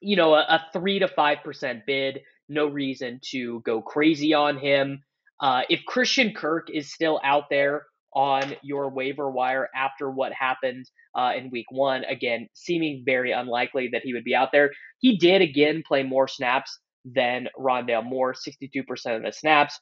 you 0.00 0.16
know 0.16 0.34
a, 0.34 0.40
a 0.40 0.64
three 0.72 0.98
to 1.00 1.08
five 1.08 1.38
percent 1.44 1.82
bid. 1.86 2.20
No 2.48 2.66
reason 2.66 3.20
to 3.30 3.60
go 3.62 3.82
crazy 3.82 4.34
on 4.34 4.58
him. 4.58 5.02
Uh, 5.40 5.62
if 5.68 5.84
Christian 5.86 6.32
Kirk 6.32 6.68
is 6.72 6.92
still 6.92 7.20
out 7.24 7.44
there 7.50 7.84
on 8.14 8.54
your 8.62 8.88
waiver 8.88 9.30
wire 9.30 9.68
after 9.74 10.10
what 10.10 10.32
happened 10.32 10.86
uh, 11.14 11.32
in 11.36 11.50
week 11.50 11.66
one, 11.70 12.04
again, 12.04 12.48
seeming 12.54 13.02
very 13.04 13.32
unlikely 13.32 13.90
that 13.92 14.02
he 14.04 14.14
would 14.14 14.24
be 14.24 14.34
out 14.34 14.50
there. 14.52 14.70
He 15.00 15.18
did 15.18 15.42
again 15.42 15.82
play 15.86 16.02
more 16.02 16.28
snaps 16.28 16.78
than 17.14 17.48
Rondale 17.58 18.04
Moore, 18.04 18.34
62% 18.34 19.16
of 19.16 19.22
the 19.22 19.32
snaps, 19.32 19.78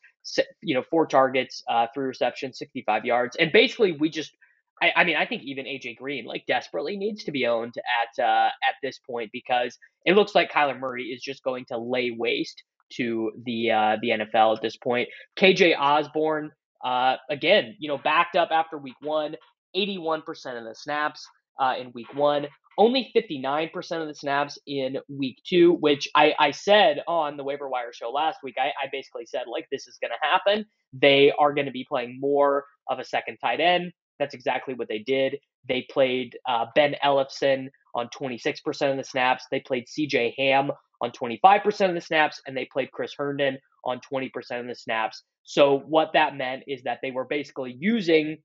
you 0.63 0.75
know, 0.75 0.83
four 0.91 1.07
targets, 1.07 1.63
uh, 1.69 1.87
three 1.95 2.07
receptions, 2.07 2.59
65 2.59 3.05
yards. 3.05 3.37
And 3.37 3.51
basically, 3.51 3.93
we 3.93 4.11
just, 4.11 4.37
I, 4.83 4.93
I, 4.97 5.05
mean, 5.05 5.17
I 5.17 5.25
think 5.25 5.43
even 5.43 5.65
AJ 5.65 5.97
Green 5.97 6.27
like 6.27 6.45
desperately 6.47 6.97
needs 6.97 7.25
to 7.25 7.33
be 7.33 7.47
owned 7.47 7.75
at 7.79 8.23
uh, 8.23 8.49
at 8.49 8.75
this 8.83 8.99
point 8.99 9.31
because 9.33 9.79
it 10.05 10.15
looks 10.15 10.35
like 10.35 10.53
Kyler 10.53 10.79
Murray 10.79 11.05
is 11.05 11.23
just 11.23 11.43
going 11.43 11.65
to 11.67 11.79
lay 11.79 12.11
waste 12.11 12.63
to 12.95 13.33
the 13.45 13.71
uh, 13.71 13.97
the 14.03 14.11
NFL 14.11 14.57
at 14.57 14.63
this 14.63 14.77
point. 14.77 15.09
KJ 15.39 15.79
Osborn, 15.79 16.51
uh, 16.85 17.17
again, 17.31 17.77
you 17.79 17.89
know, 17.89 17.99
backed 17.99 18.37
up 18.37 18.51
after 18.51 18.77
week 18.77 18.97
one, 19.01 19.37
81% 19.77 20.23
of 20.59 20.65
the 20.65 20.75
snaps 20.75 21.27
uh, 21.59 21.75
in 21.79 21.93
week 21.95 22.13
one, 22.15 22.47
only 22.79 23.13
59% 23.15 24.03
of 24.03 24.09
the 24.09 24.15
snaps 24.15 24.59
in 24.67 24.99
week 25.09 25.39
two, 25.47 25.75
which 25.75 26.09
I, 26.15 26.35
I 26.39 26.51
said 26.51 27.03
on 27.07 27.37
the 27.37 27.45
waiver 27.45 27.69
wire 27.69 27.93
show 27.93 28.11
last 28.11 28.39
week. 28.43 28.57
I, 28.59 28.69
I 28.69 28.89
basically 28.93 29.27
said, 29.27 29.45
like, 29.47 29.67
this 29.71 29.87
is 29.87 29.99
going 30.01 30.11
to 30.11 30.27
happen. 30.29 30.67
They 30.93 31.33
are 31.39 31.55
going 31.55 31.67
to 31.67 31.73
be 31.73 31.85
playing 31.89 32.19
more 32.21 32.65
of 32.89 32.99
a 32.99 33.05
second 33.05 33.39
tight 33.39 33.61
end. 33.61 33.93
That's 34.19 34.35
exactly 34.35 34.75
what 34.75 34.89
they 34.89 35.01
did. 35.01 35.39
They 35.69 35.87
played 35.91 36.37
uh, 36.49 36.67
Ben 36.75 36.97
Ellefson 37.05 37.69
on 37.95 38.09
26% 38.09 38.91
of 38.91 38.97
the 38.97 39.05
snaps. 39.05 39.47
They 39.51 39.61
played 39.61 39.87
CJ 39.87 40.35
Ham 40.39 40.71
on 41.01 41.11
25% 41.11 41.89
of 41.89 41.95
the 41.95 42.01
snaps, 42.01 42.41
and 42.47 42.57
they 42.57 42.69
played 42.73 42.91
Chris 42.93 43.15
Herndon 43.17 43.59
on 43.85 44.01
20% 44.13 44.31
of 44.61 44.67
the 44.67 44.75
snaps. 44.75 45.23
So, 45.45 45.81
what 45.81 46.11
that 46.15 46.37
meant 46.37 46.63
is 46.67 46.83
that 46.85 47.01
they 47.03 47.11
were 47.11 47.25
basically 47.25 47.77
using 47.79 48.39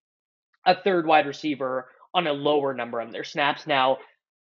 a 0.66 0.76
third 0.82 1.08
wide 1.08 1.28
receiver 1.28 1.90
on 2.14 2.28
a 2.28 2.34
lower 2.34 2.74
number 2.74 3.00
of 3.00 3.12
their 3.12 3.24
snaps. 3.24 3.68
Now, 3.68 3.98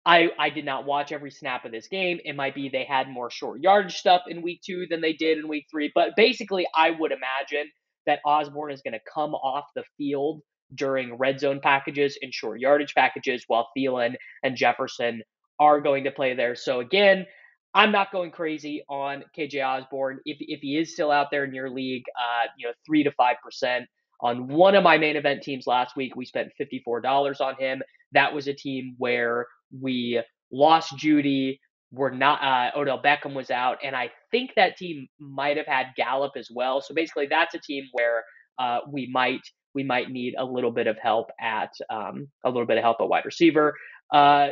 I, 0.06 0.30
I 0.40 0.50
did 0.50 0.66
not 0.66 0.86
watch 0.86 1.12
every 1.12 1.32
snap 1.32 1.66
of 1.66 1.72
this 1.72 1.88
game. 1.88 2.20
It 2.26 2.36
might 2.36 2.56
be 2.56 2.70
they 2.70 2.86
had 2.86 3.10
more 3.10 3.32
short 3.32 3.62
yardage 3.62 3.96
stuff 3.96 4.24
in 4.28 4.42
week 4.42 4.62
two 4.66 4.86
than 4.90 5.02
they 5.02 5.14
did 5.14 5.38
in 5.38 5.48
week 5.48 5.68
three. 5.72 5.92
But 5.96 6.12
basically, 6.18 6.68
I 6.76 6.92
would 6.92 7.12
imagine 7.14 7.72
that 8.06 8.20
Osborn 8.26 8.74
is 8.74 8.82
going 8.82 8.94
to 8.96 9.00
come 9.14 9.34
off 9.36 9.66
the 9.76 9.84
field 9.98 10.42
during 10.76 11.18
red 11.18 11.40
zone 11.40 11.62
packages 11.62 12.18
and 12.22 12.34
short 12.34 12.60
yardage 12.60 12.96
packages, 12.96 13.46
while 13.48 13.70
Thielen 13.78 14.16
and 14.44 14.58
Jefferson 14.58 15.22
are 15.60 15.80
going 15.80 16.04
to 16.06 16.12
play 16.12 16.36
there. 16.36 16.56
So 16.56 16.82
again, 16.82 17.26
I'm 17.74 17.92
not 17.92 18.12
going 18.12 18.32
crazy 18.32 18.84
on 18.90 19.24
KJ 19.38 19.66
Osborn. 19.66 20.20
If 20.26 20.38
if 20.42 20.60
he 20.62 20.78
is 20.78 20.94
still 20.94 21.12
out 21.12 21.28
there 21.32 21.46
in 21.46 21.54
your 21.54 21.70
league, 21.70 22.04
uh, 22.18 22.48
you 22.58 22.68
know, 22.68 22.74
three 22.86 23.04
to 23.04 23.12
five 23.14 23.38
percent 23.44 23.86
on 24.22 24.48
one 24.48 24.76
of 24.76 24.84
my 24.84 24.98
main 24.98 25.16
event 25.16 25.44
teams 25.44 25.66
last 25.68 25.96
week, 25.96 26.16
we 26.16 26.26
spent 26.26 26.52
fifty 26.58 26.82
four 26.84 27.02
dollars 27.02 27.40
on 27.42 27.56
him. 27.58 27.82
That 28.12 28.34
was 28.34 28.48
a 28.48 28.54
team 28.54 28.96
where 28.98 29.48
we 29.80 30.22
lost 30.52 30.98
Jeudy. 30.98 31.60
We're 31.92 32.12
not 32.12 32.42
uh, 32.42 32.78
Odell 32.80 33.02
Beckham 33.02 33.34
was 33.34 33.52
out, 33.52 33.78
and 33.84 33.96
I 33.96 34.10
think 34.32 34.52
that 34.56 34.78
team 34.78 35.08
might 35.20 35.58
have 35.58 35.68
had 35.68 35.88
Gallup 35.96 36.32
as 36.36 36.50
well. 36.54 36.82
So 36.82 36.94
basically, 36.94 37.28
that's 37.28 37.54
a 37.54 37.60
team 37.60 37.86
where 37.92 38.24
uh, 38.60 38.80
we 38.92 39.10
might 39.12 39.42
we 39.76 39.84
might 39.84 40.10
need 40.10 40.36
a 40.38 40.46
little 40.46 40.72
bit 40.72 40.88
of 40.88 40.98
help 40.98 41.30
at 41.40 41.72
um, 41.90 42.28
a 42.44 42.50
little 42.50 42.66
bit 42.66 42.78
of 42.78 42.84
help 42.84 42.98
at 43.00 43.08
wide 43.08 43.26
receiver. 43.26 43.76
Uh, 44.12 44.50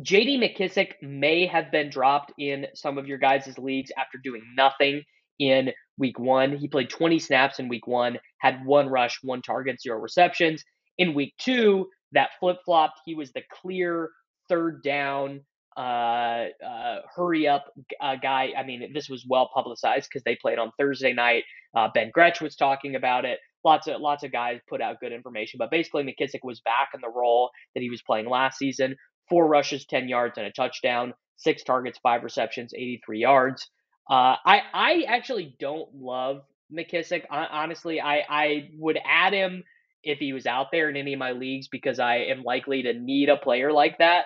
JD 0.00 0.38
McKissic 0.38 0.92
may 1.02 1.46
have 1.46 1.72
been 1.72 1.90
dropped 1.90 2.32
in 2.38 2.66
some 2.74 2.98
of 2.98 3.06
your 3.06 3.18
guys' 3.18 3.58
leagues 3.58 3.90
after 3.98 4.18
doing 4.22 4.42
nothing 4.56 5.02
in 5.40 5.72
week 5.98 6.18
one. 6.18 6.56
He 6.56 6.68
played 6.68 6.88
20 6.88 7.18
snaps 7.18 7.58
in 7.58 7.68
week 7.68 7.86
one, 7.86 8.18
had 8.38 8.64
one 8.64 8.88
rush, 8.88 9.18
one 9.22 9.42
target, 9.42 9.80
zero 9.80 9.98
receptions. 9.98 10.62
In 10.98 11.14
week 11.14 11.34
two, 11.38 11.88
that 12.12 12.30
flip 12.40 12.58
flopped. 12.64 13.00
He 13.04 13.14
was 13.14 13.32
the 13.32 13.42
clear 13.50 14.10
third 14.48 14.82
down, 14.82 15.40
uh, 15.76 16.46
uh, 16.64 16.96
hurry 17.14 17.46
up 17.46 17.66
uh, 18.00 18.16
guy. 18.16 18.52
I 18.56 18.64
mean, 18.64 18.92
this 18.92 19.08
was 19.08 19.26
well 19.28 19.50
publicized 19.52 20.08
because 20.10 20.24
they 20.24 20.36
played 20.36 20.58
on 20.58 20.72
Thursday 20.78 21.12
night. 21.12 21.44
Uh, 21.76 21.88
ben 21.92 22.10
Gretch 22.12 22.40
was 22.40 22.56
talking 22.56 22.94
about 22.96 23.24
it 23.24 23.38
lots 23.64 23.86
of 23.86 24.00
lots 24.00 24.24
of 24.24 24.32
guys 24.32 24.60
put 24.68 24.80
out 24.80 25.00
good 25.00 25.12
information. 25.12 25.58
But 25.58 25.70
basically, 25.70 26.02
McKissic 26.04 26.40
was 26.42 26.60
back 26.60 26.90
in 26.94 27.00
the 27.00 27.10
role 27.10 27.50
that 27.74 27.80
he 27.82 27.90
was 27.90 28.02
playing 28.02 28.28
last 28.28 28.58
season. 28.58 28.96
Four 29.28 29.46
rushes, 29.46 29.84
ten 29.86 30.08
yards, 30.08 30.38
and 30.38 30.46
a 30.46 30.52
touchdown. 30.52 31.14
Six 31.36 31.62
targets, 31.62 31.98
five 32.02 32.24
receptions, 32.24 32.72
eighty-three 32.74 33.20
yards. 33.20 33.68
Uh, 34.10 34.36
I 34.44 34.62
I 34.72 35.04
actually 35.06 35.54
don't 35.60 35.88
love 35.94 36.42
McKissic. 36.72 37.24
I, 37.30 37.46
honestly, 37.46 38.00
I 38.00 38.24
I 38.28 38.70
would 38.76 38.98
add 39.04 39.32
him 39.32 39.64
if 40.02 40.18
he 40.18 40.32
was 40.32 40.46
out 40.46 40.68
there 40.72 40.88
in 40.88 40.96
any 40.96 41.12
of 41.12 41.18
my 41.18 41.32
leagues 41.32 41.68
because 41.68 41.98
I 41.98 42.16
am 42.16 42.42
likely 42.42 42.82
to 42.82 42.94
need 42.94 43.28
a 43.28 43.36
player 43.36 43.72
like 43.72 43.98
that. 43.98 44.24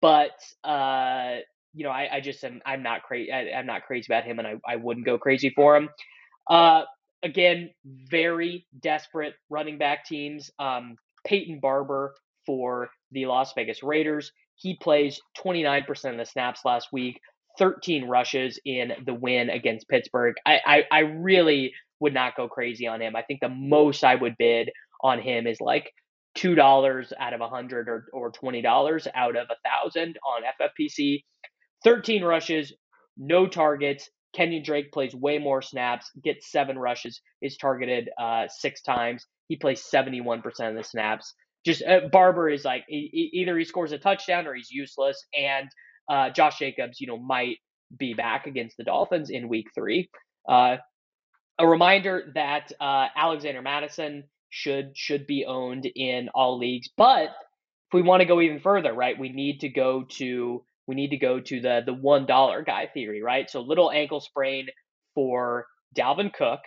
But 0.00 0.38
uh, 0.64 1.36
you 1.72 1.84
know, 1.84 1.90
I, 1.90 2.08
I 2.14 2.20
just 2.20 2.42
am 2.44 2.60
I'm 2.64 2.82
not 2.82 3.02
crazy. 3.02 3.32
I'm 3.32 3.66
not 3.66 3.84
crazy 3.84 4.06
about 4.10 4.24
him, 4.24 4.38
and 4.38 4.48
I, 4.48 4.54
I 4.66 4.76
wouldn't 4.76 5.06
go 5.06 5.18
crazy 5.18 5.50
for 5.50 5.76
him. 5.76 5.88
Uh, 6.48 6.82
again, 7.22 7.70
very 7.84 8.66
desperate 8.80 9.34
running 9.50 9.78
back 9.78 10.04
teams. 10.06 10.50
Um, 10.58 10.96
Peyton 11.26 11.58
Barber 11.60 12.14
for 12.46 12.90
the 13.12 13.26
Las 13.26 13.52
Vegas 13.54 13.82
Raiders. 13.82 14.30
He 14.56 14.76
plays 14.76 15.20
29% 15.38 16.12
of 16.12 16.16
the 16.16 16.26
snaps 16.26 16.60
last 16.64 16.88
week, 16.92 17.20
13 17.58 18.06
rushes 18.06 18.60
in 18.64 18.92
the 19.04 19.14
win 19.14 19.50
against 19.50 19.88
Pittsburgh. 19.88 20.34
I, 20.46 20.60
I, 20.64 20.84
I 20.92 20.98
really 21.00 21.72
would 22.00 22.14
not 22.14 22.36
go 22.36 22.48
crazy 22.48 22.86
on 22.86 23.00
him. 23.00 23.16
I 23.16 23.22
think 23.22 23.40
the 23.40 23.48
most 23.48 24.04
I 24.04 24.14
would 24.14 24.36
bid 24.38 24.70
on 25.04 25.20
him 25.20 25.46
is 25.46 25.60
like 25.60 25.92
two 26.34 26.56
dollars 26.56 27.12
out 27.20 27.32
of 27.32 27.40
a 27.40 27.48
hundred 27.48 27.88
or 27.88 28.06
or 28.12 28.32
twenty 28.32 28.62
dollars 28.62 29.06
out 29.14 29.36
of 29.36 29.46
a 29.50 29.56
thousand 29.68 30.18
on 30.26 30.42
FFPC. 30.60 31.22
Thirteen 31.84 32.24
rushes, 32.24 32.72
no 33.16 33.46
targets, 33.46 34.10
Kenyan 34.34 34.64
Drake 34.64 34.92
plays 34.92 35.14
way 35.14 35.38
more 35.38 35.62
snaps, 35.62 36.10
gets 36.22 36.50
seven 36.50 36.78
rushes, 36.78 37.20
is 37.40 37.56
targeted 37.56 38.10
uh, 38.20 38.46
six 38.48 38.82
times. 38.82 39.26
He 39.48 39.56
plays 39.56 39.86
71% 39.94 40.42
of 40.68 40.74
the 40.74 40.84
snaps. 40.84 41.34
Just 41.64 41.82
uh, 41.84 42.08
Barber 42.10 42.50
is 42.50 42.64
like 42.64 42.84
he, 42.88 43.30
either 43.32 43.56
he 43.56 43.64
scores 43.64 43.92
a 43.92 43.98
touchdown 43.98 44.46
or 44.46 44.54
he's 44.54 44.70
useless. 44.70 45.24
And 45.38 45.68
uh, 46.10 46.30
Josh 46.30 46.58
Jacobs, 46.58 47.00
you 47.00 47.06
know, 47.06 47.18
might 47.18 47.58
be 47.96 48.14
back 48.14 48.46
against 48.46 48.76
the 48.76 48.84
Dolphins 48.84 49.30
in 49.30 49.48
Week 49.48 49.68
Three. 49.74 50.10
Uh, 50.48 50.76
a 51.58 51.66
reminder 51.66 52.32
that 52.34 52.72
uh, 52.80 53.06
Alexander 53.16 53.62
Mattison 53.62 54.24
should 54.54 54.96
should 54.96 55.26
be 55.26 55.44
owned 55.44 55.84
in 55.84 56.28
all 56.32 56.58
leagues, 56.58 56.88
but 56.96 57.24
if 57.24 57.92
we 57.92 58.02
want 58.02 58.20
to 58.20 58.24
go 58.24 58.40
even 58.40 58.60
further, 58.60 58.92
right, 58.92 59.18
we 59.18 59.28
need 59.28 59.60
to 59.60 59.68
go 59.68 60.04
to 60.18 60.64
we 60.86 60.94
need 60.94 61.10
to 61.10 61.16
go 61.16 61.40
to 61.40 61.60
the 61.60 61.82
the 61.84 61.92
one 61.92 62.24
dollar 62.24 62.62
guy 62.62 62.86
theory, 62.86 63.20
right? 63.20 63.50
So 63.50 63.60
little 63.62 63.90
ankle 63.90 64.20
sprain 64.20 64.68
for 65.16 65.66
Dalvin 65.96 66.32
Cook. 66.32 66.60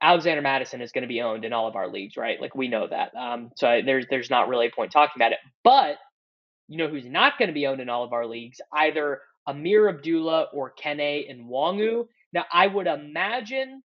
Alexander 0.00 0.40
Mattison 0.40 0.80
is 0.80 0.92
going 0.92 1.02
to 1.02 1.08
be 1.08 1.20
owned 1.20 1.44
in 1.44 1.52
all 1.52 1.68
of 1.68 1.76
our 1.76 1.92
leagues, 1.92 2.16
right? 2.16 2.40
Like 2.40 2.54
we 2.54 2.68
know 2.68 2.86
that. 2.88 3.14
Um, 3.14 3.50
so 3.56 3.82
there's 3.84 4.06
there's 4.08 4.30
not 4.30 4.48
really 4.48 4.68
a 4.68 4.74
point 4.74 4.90
talking 4.90 5.20
about 5.20 5.32
it. 5.32 5.38
But 5.62 5.96
you 6.68 6.78
know 6.78 6.88
who's 6.88 7.04
not 7.06 7.38
going 7.38 7.48
to 7.48 7.54
be 7.54 7.66
owned 7.66 7.82
in 7.82 7.90
all 7.90 8.04
of 8.04 8.14
our 8.14 8.26
leagues? 8.26 8.62
Either 8.72 9.20
Ameer 9.46 9.90
Abdullah 9.90 10.46
or 10.54 10.72
Kene 10.72 11.28
Nwangwu. 11.38 12.06
Now 12.32 12.46
I 12.50 12.66
would 12.66 12.86
imagine 12.86 13.82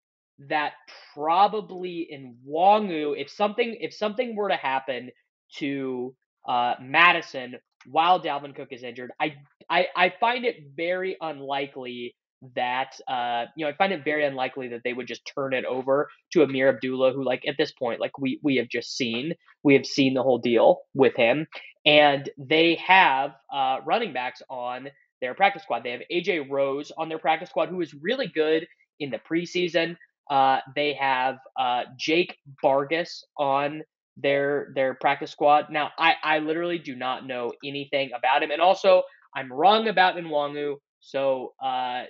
that 0.49 0.73
probably 1.15 2.09
in 2.11 2.37
Nwangwu, 2.47 3.15
if 3.21 3.31
something 3.31 3.77
if 3.81 3.95
something 3.95 4.37
were 4.37 4.49
to 4.49 4.57
happen 4.57 5.11
to 5.59 6.15
uh, 6.49 6.75
Mattison 6.81 7.57
while 7.87 8.21
Dalvin 8.21 8.55
Cook 8.55 8.69
is 8.71 8.83
injured. 8.83 9.13
I, 9.21 9.35
I 9.69 9.87
I 9.97 10.13
find 10.21 10.45
it 10.45 10.57
very 10.77 11.17
unlikely 11.21 12.15
that 12.57 12.99
uh, 13.09 13.47
you 13.57 13.65
know 13.65 13.71
I 13.71 13.75
find 13.75 13.93
it 13.93 14.05
very 14.05 14.25
unlikely 14.25 14.69
that 14.69 14.83
they 14.85 14.93
would 14.93 15.07
just 15.07 15.23
turn 15.33 15.53
it 15.53 15.65
over 15.65 16.09
to 16.33 16.43
Ameer 16.43 16.69
Abdullah, 16.69 17.13
who 17.13 17.25
like 17.25 17.43
at 17.47 17.57
this 17.59 17.73
point 17.73 18.01
like 18.01 18.19
we 18.19 18.41
we 18.43 18.57
have 18.57 18.69
just 18.69 18.97
seen 18.97 19.35
we 19.63 19.75
have 19.75 19.87
seen 19.87 20.15
the 20.15 20.23
whole 20.23 20.39
deal 20.39 20.81
with 20.95 21.15
him, 21.17 21.47
and 21.87 22.29
they 22.39 22.77
have 22.77 23.33
uh, 23.53 23.79
running 23.85 24.13
backs 24.13 24.43
on 24.51 24.89
their 25.21 25.35
practice 25.35 25.63
squad. 25.63 25.85
They 25.85 25.93
have 25.93 26.03
AJ 26.13 26.51
Rose 26.51 26.91
on 26.97 27.09
their 27.09 27.19
practice 27.19 27.51
squad, 27.51 27.69
who 27.69 27.81
is 27.81 27.95
really 27.95 28.27
good 28.27 28.67
in 29.01 29.11
the 29.11 29.19
preseason. 29.19 29.97
Uh, 30.31 30.61
they 30.75 30.95
have 30.95 31.39
uh, 31.59 31.83
Jake 31.99 32.37
Bargas 32.65 33.25
on 33.39 33.83
their 34.17 34.73
their 34.75 34.95
practice 34.95 35.31
squad. 35.31 35.67
Now, 35.71 35.91
I 35.99 36.15
I 36.23 36.39
literally 36.39 36.79
do 36.79 36.95
not 36.97 37.27
know 37.27 37.53
anything 37.65 38.11
about 38.17 38.43
him, 38.43 38.51
and 38.51 38.61
also 38.61 39.03
I'm 39.37 39.53
wrong 39.53 39.89
about 39.89 40.17
Nwangwu. 40.17 40.77
So 41.01 41.55
uh, 41.63 42.05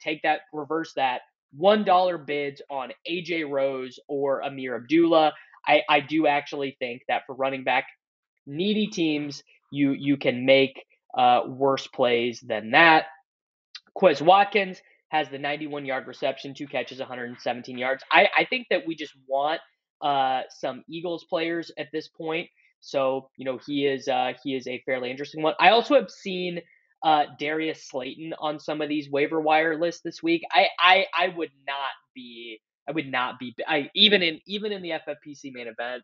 take 0.00 0.22
that, 0.22 0.40
reverse 0.52 0.92
that. 0.96 1.22
One 1.56 1.84
dollar 1.84 2.18
bids 2.18 2.62
on 2.70 2.90
AJ 3.10 3.50
Rose 3.50 3.98
or 4.08 4.42
Ameer 4.42 4.76
Abdullah. 4.76 5.32
I, 5.66 5.82
I 5.88 6.00
do 6.00 6.26
actually 6.26 6.76
think 6.78 7.02
that 7.08 7.22
for 7.26 7.34
running 7.34 7.64
back 7.64 7.86
needy 8.46 8.86
teams, 8.88 9.42
you 9.72 9.92
you 9.92 10.16
can 10.16 10.44
make 10.46 10.84
uh, 11.16 11.42
worse 11.46 11.86
plays 11.86 12.40
than 12.46 12.72
that. 12.72 13.06
Quez 13.96 14.20
Watkins 14.22 14.80
has 15.08 15.28
the 15.28 15.38
91 15.38 15.86
yard 15.86 16.06
reception, 16.06 16.54
two 16.54 16.66
catches, 16.66 16.98
117 16.98 17.78
yards. 17.78 18.02
I, 18.10 18.28
I 18.36 18.44
think 18.44 18.66
that 18.70 18.86
we 18.86 18.94
just 18.94 19.14
want 19.26 19.60
uh, 20.02 20.42
some 20.50 20.84
Eagles 20.88 21.24
players 21.28 21.70
at 21.78 21.88
this 21.92 22.08
point. 22.08 22.48
So 22.80 23.30
you 23.36 23.44
know 23.44 23.58
he 23.66 23.86
is 23.86 24.08
uh, 24.08 24.32
he 24.42 24.54
is 24.54 24.66
a 24.66 24.82
fairly 24.86 25.10
interesting 25.10 25.42
one. 25.42 25.54
I 25.58 25.70
also 25.70 25.94
have 25.94 26.10
seen 26.10 26.60
uh, 27.02 27.24
Darius 27.38 27.88
Slayton 27.88 28.34
on 28.38 28.58
some 28.60 28.80
of 28.80 28.88
these 28.88 29.10
waiver 29.10 29.40
wire 29.40 29.80
lists 29.80 30.02
this 30.04 30.22
week. 30.22 30.42
I, 30.52 30.68
I 30.78 31.06
I 31.16 31.28
would 31.28 31.50
not 31.66 31.90
be 32.14 32.60
I 32.88 32.92
would 32.92 33.10
not 33.10 33.38
be 33.38 33.54
I 33.66 33.90
even 33.94 34.22
in 34.22 34.40
even 34.46 34.72
in 34.72 34.82
the 34.82 34.90
FFPC 34.90 35.52
main 35.52 35.68
event. 35.68 36.02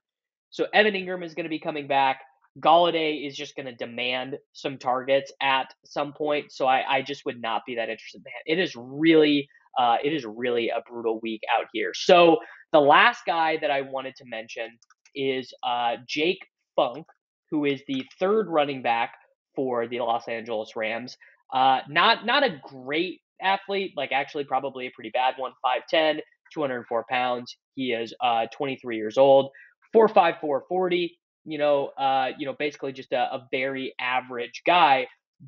So 0.50 0.66
Evan 0.73 0.94
Engram 0.94 1.25
is 1.25 1.35
going 1.35 1.44
to 1.44 1.50
be 1.50 1.59
coming 1.61 1.87
back. 1.87 2.21
Golladay 2.61 3.26
is 3.26 3.37
just 3.37 3.56
going 3.56 3.66
to 3.66 3.75
demand 3.75 4.38
some 4.52 4.78
targets 4.78 5.32
at 5.40 5.73
some 5.85 6.12
point. 6.12 6.52
So 6.52 6.66
I, 6.66 6.97
I 6.97 7.02
just 7.02 7.25
would 7.25 7.40
not 7.40 7.62
be 7.66 7.76
that 7.76 7.88
interested. 7.88 8.23
Man, 8.25 8.32
It 8.47 8.62
is 8.62 8.75
really 8.76 9.49
uh, 9.78 9.97
it 10.04 10.12
is 10.12 10.26
really 10.26 10.68
a 10.68 10.82
brutal 10.87 11.18
week 11.23 11.40
out 11.59 11.66
here. 11.73 11.92
So 11.94 12.38
the 12.73 12.80
last 12.80 13.23
guy 13.26 13.56
that 13.61 13.71
I 13.71 13.80
wanted 13.80 14.14
to 14.16 14.25
mention 14.26 14.68
is 15.14 15.52
uh, 15.62 15.97
Jake 16.06 16.40
Funk, 16.76 17.06
who 17.50 17.64
is 17.64 17.80
the 17.88 18.04
third 18.21 18.49
running 18.49 18.82
back 18.82 19.14
for 19.54 19.87
the 19.88 20.00
Los 20.00 20.28
Angeles 20.28 20.76
Rams. 20.76 21.16
Uh, 21.52 21.80
not 21.88 22.26
not 22.26 22.42
a 22.44 22.61
great 22.62 23.21
athlete, 23.40 23.92
like 23.97 24.12
actually 24.12 24.44
probably 24.44 24.87
a 24.87 24.90
pretty 24.94 25.11
bad 25.11 25.35
one. 25.38 25.52
5'10", 25.64 26.21
204 26.52 27.04
pounds. 27.09 27.56
He 27.75 27.92
is 27.92 28.14
uh, 28.23 28.47
23 28.52 28.97
years 28.97 29.16
old. 29.16 29.50
4'5", 29.94 30.40
440. 30.40 31.18
You 31.45 31.59
know, 31.59 31.87
uh, 31.99 32.31
you 32.39 32.47
know, 32.47 32.55
basically 32.59 32.93
just 32.93 33.13
a, 33.13 33.35
a 33.35 33.49
very 33.51 33.95
average 34.01 34.63
guy. 34.65 35.07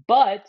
But 0.09 0.47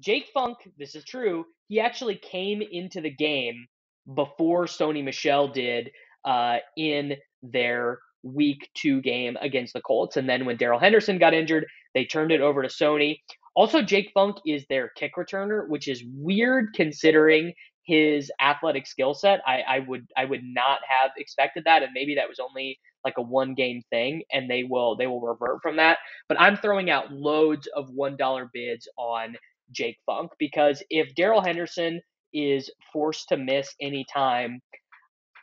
Jake 0.00 0.28
Funk, 0.34 0.58
this 0.78 0.94
is 0.94 1.04
true. 1.04 1.46
He 1.68 1.80
actually 1.80 2.16
came 2.16 2.62
into 2.62 3.00
the 3.00 3.10
game 3.10 3.66
before 4.14 4.66
Sony 4.66 5.02
Michel 5.02 5.48
did 5.48 5.90
uh, 6.24 6.58
in 6.76 7.14
their 7.42 7.98
week 8.22 8.68
two 8.74 9.00
game 9.00 9.36
against 9.40 9.72
the 9.72 9.80
Colts. 9.80 10.16
And 10.16 10.28
then 10.28 10.44
when 10.44 10.56
Darrell 10.56 10.78
Henderson 10.78 11.18
got 11.18 11.34
injured, 11.34 11.66
they 11.94 12.04
turned 12.04 12.32
it 12.32 12.40
over 12.40 12.62
to 12.62 12.68
Sony. 12.68 13.18
Also, 13.54 13.82
Jake 13.82 14.10
Funk 14.14 14.36
is 14.46 14.64
their 14.68 14.90
kick 14.96 15.12
returner, 15.16 15.68
which 15.68 15.88
is 15.88 16.02
weird 16.16 16.68
considering 16.74 17.52
his 17.84 18.30
athletic 18.40 18.86
skill 18.86 19.14
set. 19.14 19.40
I, 19.46 19.60
I 19.60 19.78
would 19.80 20.06
I 20.16 20.24
would 20.24 20.42
not 20.44 20.80
have 20.88 21.10
expected 21.16 21.64
that, 21.64 21.82
and 21.82 21.92
maybe 21.94 22.14
that 22.16 22.28
was 22.28 22.38
only 22.38 22.78
like 23.04 23.14
a 23.18 23.22
one 23.22 23.54
game 23.54 23.82
thing, 23.90 24.22
and 24.32 24.50
they 24.50 24.64
will 24.64 24.96
they 24.96 25.06
will 25.06 25.20
revert 25.20 25.62
from 25.62 25.76
that. 25.76 25.98
But 26.28 26.40
I'm 26.40 26.56
throwing 26.56 26.90
out 26.90 27.12
loads 27.12 27.68
of 27.74 27.88
one 27.90 28.16
dollar 28.16 28.50
bids 28.52 28.88
on 28.96 29.36
Jake 29.72 29.98
Funk 30.06 30.32
because 30.38 30.82
if 30.90 31.14
Darrell 31.14 31.42
Henderson 31.42 32.00
is 32.32 32.70
forced 32.92 33.28
to 33.28 33.36
miss 33.36 33.74
any 33.80 34.06
time, 34.12 34.60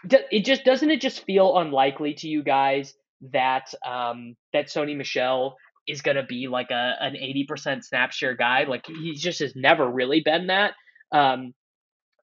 it 0.09 0.45
just 0.45 0.63
doesn't 0.63 0.89
it 0.89 1.01
just 1.01 1.25
feel 1.25 1.57
unlikely 1.57 2.13
to 2.15 2.27
you 2.27 2.43
guys 2.43 2.93
that 3.33 3.73
um 3.85 4.35
that 4.53 4.67
Sony 4.67 4.95
Michel 4.95 5.57
is 5.87 6.01
to 6.01 6.23
be 6.23 6.47
like 6.47 6.71
a 6.71 6.93
an 7.01 7.15
80% 7.15 7.83
snap 7.83 8.11
share 8.11 8.35
guy. 8.35 8.63
Like 8.63 8.85
he 8.85 9.13
just 9.15 9.39
has 9.39 9.53
never 9.55 9.89
really 9.89 10.21
been 10.23 10.47
that. 10.47 10.73
Um, 11.11 11.53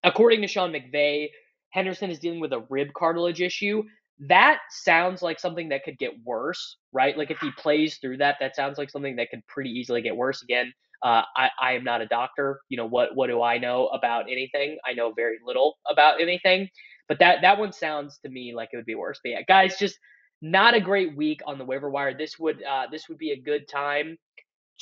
according 0.07 0.40
to 0.42 0.49
Sean 0.49 0.73
McVay, 0.73 1.29
Henderson 1.71 2.11
is 2.11 2.19
dealing 2.19 2.40
with 2.40 2.55
a 2.55 2.64
rib 2.71 2.88
cartilage 2.97 3.42
issue. 3.42 3.83
That 4.21 4.61
sounds 4.71 5.21
like 5.21 5.38
something 5.38 5.69
that 5.71 5.85
could 5.85 5.99
get 5.99 6.12
worse, 6.25 6.79
right? 6.92 7.19
Like 7.19 7.31
if 7.31 7.38
he 7.40 7.51
plays 7.59 7.99
through 7.99 8.19
that, 8.19 8.37
that 8.40 8.57
sounds 8.57 8.79
like 8.79 8.88
something 8.88 9.16
that 9.16 9.29
could 9.31 9.47
pretty 9.47 9.71
easily 9.71 10.01
get 10.01 10.16
worse. 10.16 10.42
Again, 10.42 10.73
uh, 11.03 11.23
I, 11.37 11.51
I 11.61 11.73
am 11.75 11.85
not 11.85 12.01
a 12.01 12.07
doctor. 12.07 12.61
You 12.71 12.79
know 12.79 12.87
what? 12.87 13.14
What 13.14 13.27
do 13.27 13.42
I 13.42 13.59
know 13.59 13.88
about 13.88 14.25
anything? 14.31 14.79
I 14.87 14.95
know 14.95 15.12
very 15.12 15.38
little 15.45 15.77
about 15.90 16.21
anything. 16.23 16.69
But 17.09 17.19
that 17.21 17.42
that 17.42 17.59
one 17.59 17.73
sounds 17.73 18.19
to 18.25 18.31
me 18.31 18.55
like 18.55 18.71
it 18.73 18.77
would 18.77 18.87
be 18.87 18.95
worse. 18.95 19.21
But 19.23 19.31
yeah, 19.31 19.42
guys, 19.47 19.77
just 19.79 19.99
not 20.42 20.75
a 20.75 20.81
great 20.81 21.16
week 21.16 21.40
on 21.47 21.59
the 21.59 21.64
waiver 21.64 21.90
wire. 21.90 22.16
This 22.16 22.38
would 22.38 22.62
uh, 22.62 22.87
this 22.90 23.09
would 23.09 23.19
be 23.19 23.33
a 23.33 23.40
good 23.40 23.69
time 23.69 24.16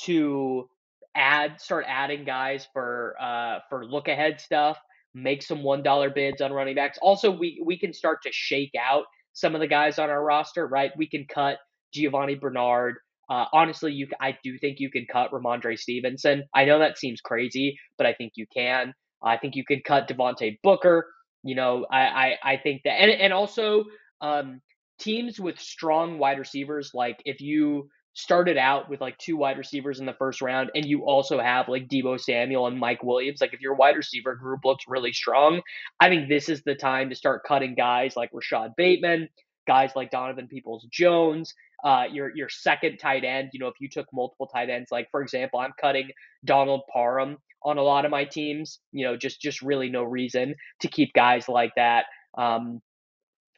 to 0.01 0.69
add 1.15 1.59
start 1.61 1.85
adding 1.87 2.25
guys 2.25 2.67
for 2.73 3.15
uh, 3.21 3.59
for 3.69 3.85
look 3.85 4.07
ahead 4.07 4.39
stuff. 4.39 4.77
Make 5.15 5.41
some 5.41 5.63
one 5.63 5.81
dollar 5.81 6.09
bids 6.09 6.41
on 6.41 6.51
running 6.51 6.75
backs. 6.75 6.99
Also, 7.01 7.31
we 7.31 7.59
we 7.65 7.79
can 7.79 7.93
start 7.93 8.19
to 8.23 8.29
shake 8.31 8.73
out 8.79 9.05
some 9.33 9.55
of 9.55 9.61
the 9.61 9.67
guys 9.67 9.97
on 9.97 10.09
our 10.09 10.23
roster. 10.23 10.67
Right, 10.67 10.91
we 10.97 11.07
can 11.07 11.25
cut 11.33 11.57
Giovani 11.95 12.35
Bernard. 12.35 12.97
Uh, 13.29 13.45
honestly, 13.53 13.93
you 13.93 14.07
I 14.21 14.37
do 14.43 14.57
think 14.59 14.79
you 14.79 14.91
can 14.91 15.07
cut 15.11 15.31
Rhamondre 15.31 15.79
Stevenson. 15.79 16.43
I 16.53 16.65
know 16.65 16.79
that 16.79 16.97
seems 16.97 17.21
crazy, 17.21 17.77
but 17.97 18.05
I 18.05 18.13
think 18.13 18.33
you 18.35 18.45
can. 18.53 18.93
I 19.23 19.37
think 19.37 19.55
you 19.55 19.63
can 19.65 19.81
cut 19.87 20.07
Devontae 20.07 20.57
Booker. 20.61 21.07
You 21.43 21.55
know, 21.55 21.85
I 21.89 21.99
I, 21.99 22.37
I 22.43 22.57
think 22.57 22.81
that, 22.83 23.01
and 23.01 23.09
and 23.09 23.33
also 23.33 23.85
um, 24.21 24.61
teams 24.99 25.39
with 25.39 25.59
strong 25.59 26.19
wide 26.19 26.39
receivers, 26.39 26.91
like 26.93 27.21
if 27.25 27.39
you 27.39 27.89
started 28.15 28.57
out 28.57 28.89
with 28.89 29.01
like 29.01 29.17
two 29.17 29.35
wide 29.37 29.57
receivers 29.57 29.99
in 29.99 30.05
the 30.05 30.13
first 30.13 30.41
round 30.41 30.71
and 30.73 30.85
you 30.85 31.05
also 31.05 31.39
have 31.39 31.67
like 31.67 31.87
Deebo 31.87 32.19
Samuel 32.19 32.65
and 32.65 32.79
Mike 32.79 33.03
Williams, 33.03 33.41
like 33.41 33.53
if 33.53 33.59
your 33.61 33.75
wide 33.75 33.97
receiver 33.97 34.35
group 34.35 34.61
looks 34.63 34.85
really 34.87 35.11
strong, 35.13 35.61
I 35.99 36.09
think 36.09 36.29
this 36.29 36.49
is 36.49 36.63
the 36.63 36.75
time 36.75 37.09
to 37.09 37.15
start 37.15 37.43
cutting 37.45 37.75
guys 37.75 38.15
like 38.15 38.29
Rashod 38.33 38.71
Bateman, 38.77 39.27
guys 39.67 39.91
like 39.95 40.11
Donovan 40.11 40.47
Peoples 40.47 40.87
Jones, 40.91 41.53
uh, 41.83 42.05
your 42.11 42.35
your 42.35 42.47
second 42.49 42.97
tight 42.97 43.25
end. 43.25 43.49
You 43.51 43.59
know, 43.59 43.67
if 43.67 43.75
you 43.79 43.89
took 43.89 44.07
multiple 44.13 44.47
tight 44.47 44.69
ends, 44.69 44.91
like 44.91 45.09
for 45.11 45.21
example, 45.21 45.59
I'm 45.59 45.73
cutting 45.79 46.09
Donald 46.45 46.81
Parham 46.91 47.37
on 47.63 47.77
a 47.77 47.83
lot 47.83 48.05
of 48.05 48.11
my 48.11 48.23
teams. 48.23 48.79
You 48.93 49.05
know, 49.05 49.17
just 49.17 49.41
just 49.41 49.61
really 49.61 49.89
no 49.89 50.03
reason 50.03 50.55
to 50.81 50.87
keep 50.87 51.13
guys 51.13 51.49
like 51.49 51.71
that. 51.75 52.05
Um, 52.37 52.81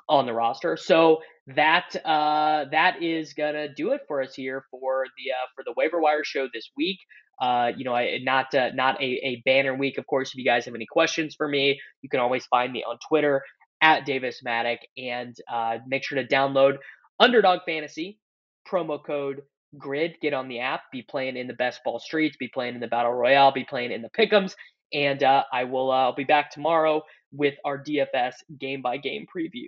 on 0.09 0.25
the 0.25 0.33
roster. 0.33 0.77
So 0.77 1.19
that 1.55 1.95
uh, 2.05 2.65
that 2.71 3.01
is 3.01 3.33
gonna 3.33 3.73
do 3.73 3.93
it 3.93 4.01
for 4.07 4.21
us 4.21 4.35
here 4.35 4.65
for 4.69 5.05
the 5.17 5.31
uh, 5.31 5.47
for 5.55 5.63
the 5.63 5.73
waiver 5.77 6.01
wire 6.01 6.23
show 6.23 6.47
this 6.53 6.69
week. 6.75 6.99
Uh, 7.39 7.71
you 7.75 7.85
know, 7.85 7.93
I, 7.93 8.19
not 8.21 8.53
uh, 8.53 8.71
not 8.73 9.01
a, 9.01 9.05
a 9.05 9.41
banner 9.45 9.73
week, 9.75 9.97
of 9.97 10.05
course. 10.07 10.29
If 10.29 10.35
you 10.35 10.45
guys 10.45 10.65
have 10.65 10.75
any 10.75 10.85
questions 10.85 11.35
for 11.35 11.47
me, 11.47 11.79
you 12.01 12.09
can 12.09 12.19
always 12.19 12.45
find 12.47 12.73
me 12.73 12.83
on 12.83 12.97
Twitter 13.07 13.43
at 13.81 14.05
Davis 14.05 14.41
Mattek, 14.45 14.79
and 14.97 15.35
uh, 15.51 15.77
make 15.87 16.03
sure 16.03 16.21
to 16.21 16.27
download 16.27 16.77
Underdog 17.19 17.59
Fantasy 17.65 18.19
promo 18.67 19.03
code 19.03 19.41
Grid. 19.77 20.15
Get 20.21 20.33
on 20.33 20.49
the 20.49 20.59
app, 20.59 20.81
be 20.91 21.03
playing 21.03 21.37
in 21.37 21.47
the 21.47 21.53
best 21.53 21.81
ball 21.85 21.99
streets, 21.99 22.35
be 22.37 22.49
playing 22.49 22.75
in 22.75 22.81
the 22.81 22.87
battle 22.87 23.13
royale, 23.13 23.51
be 23.51 23.63
playing 23.63 23.91
in 23.91 24.01
the 24.01 24.09
pickums, 24.09 24.55
and 24.93 25.23
uh, 25.23 25.43
I 25.53 25.63
will 25.63 25.91
uh, 25.91 25.95
I'll 25.95 26.15
be 26.15 26.25
back 26.25 26.51
tomorrow 26.51 27.03
with 27.31 27.55
our 27.63 27.81
DFS 27.81 28.33
game 28.59 28.81
by 28.81 28.97
game 28.97 29.25
preview. 29.33 29.67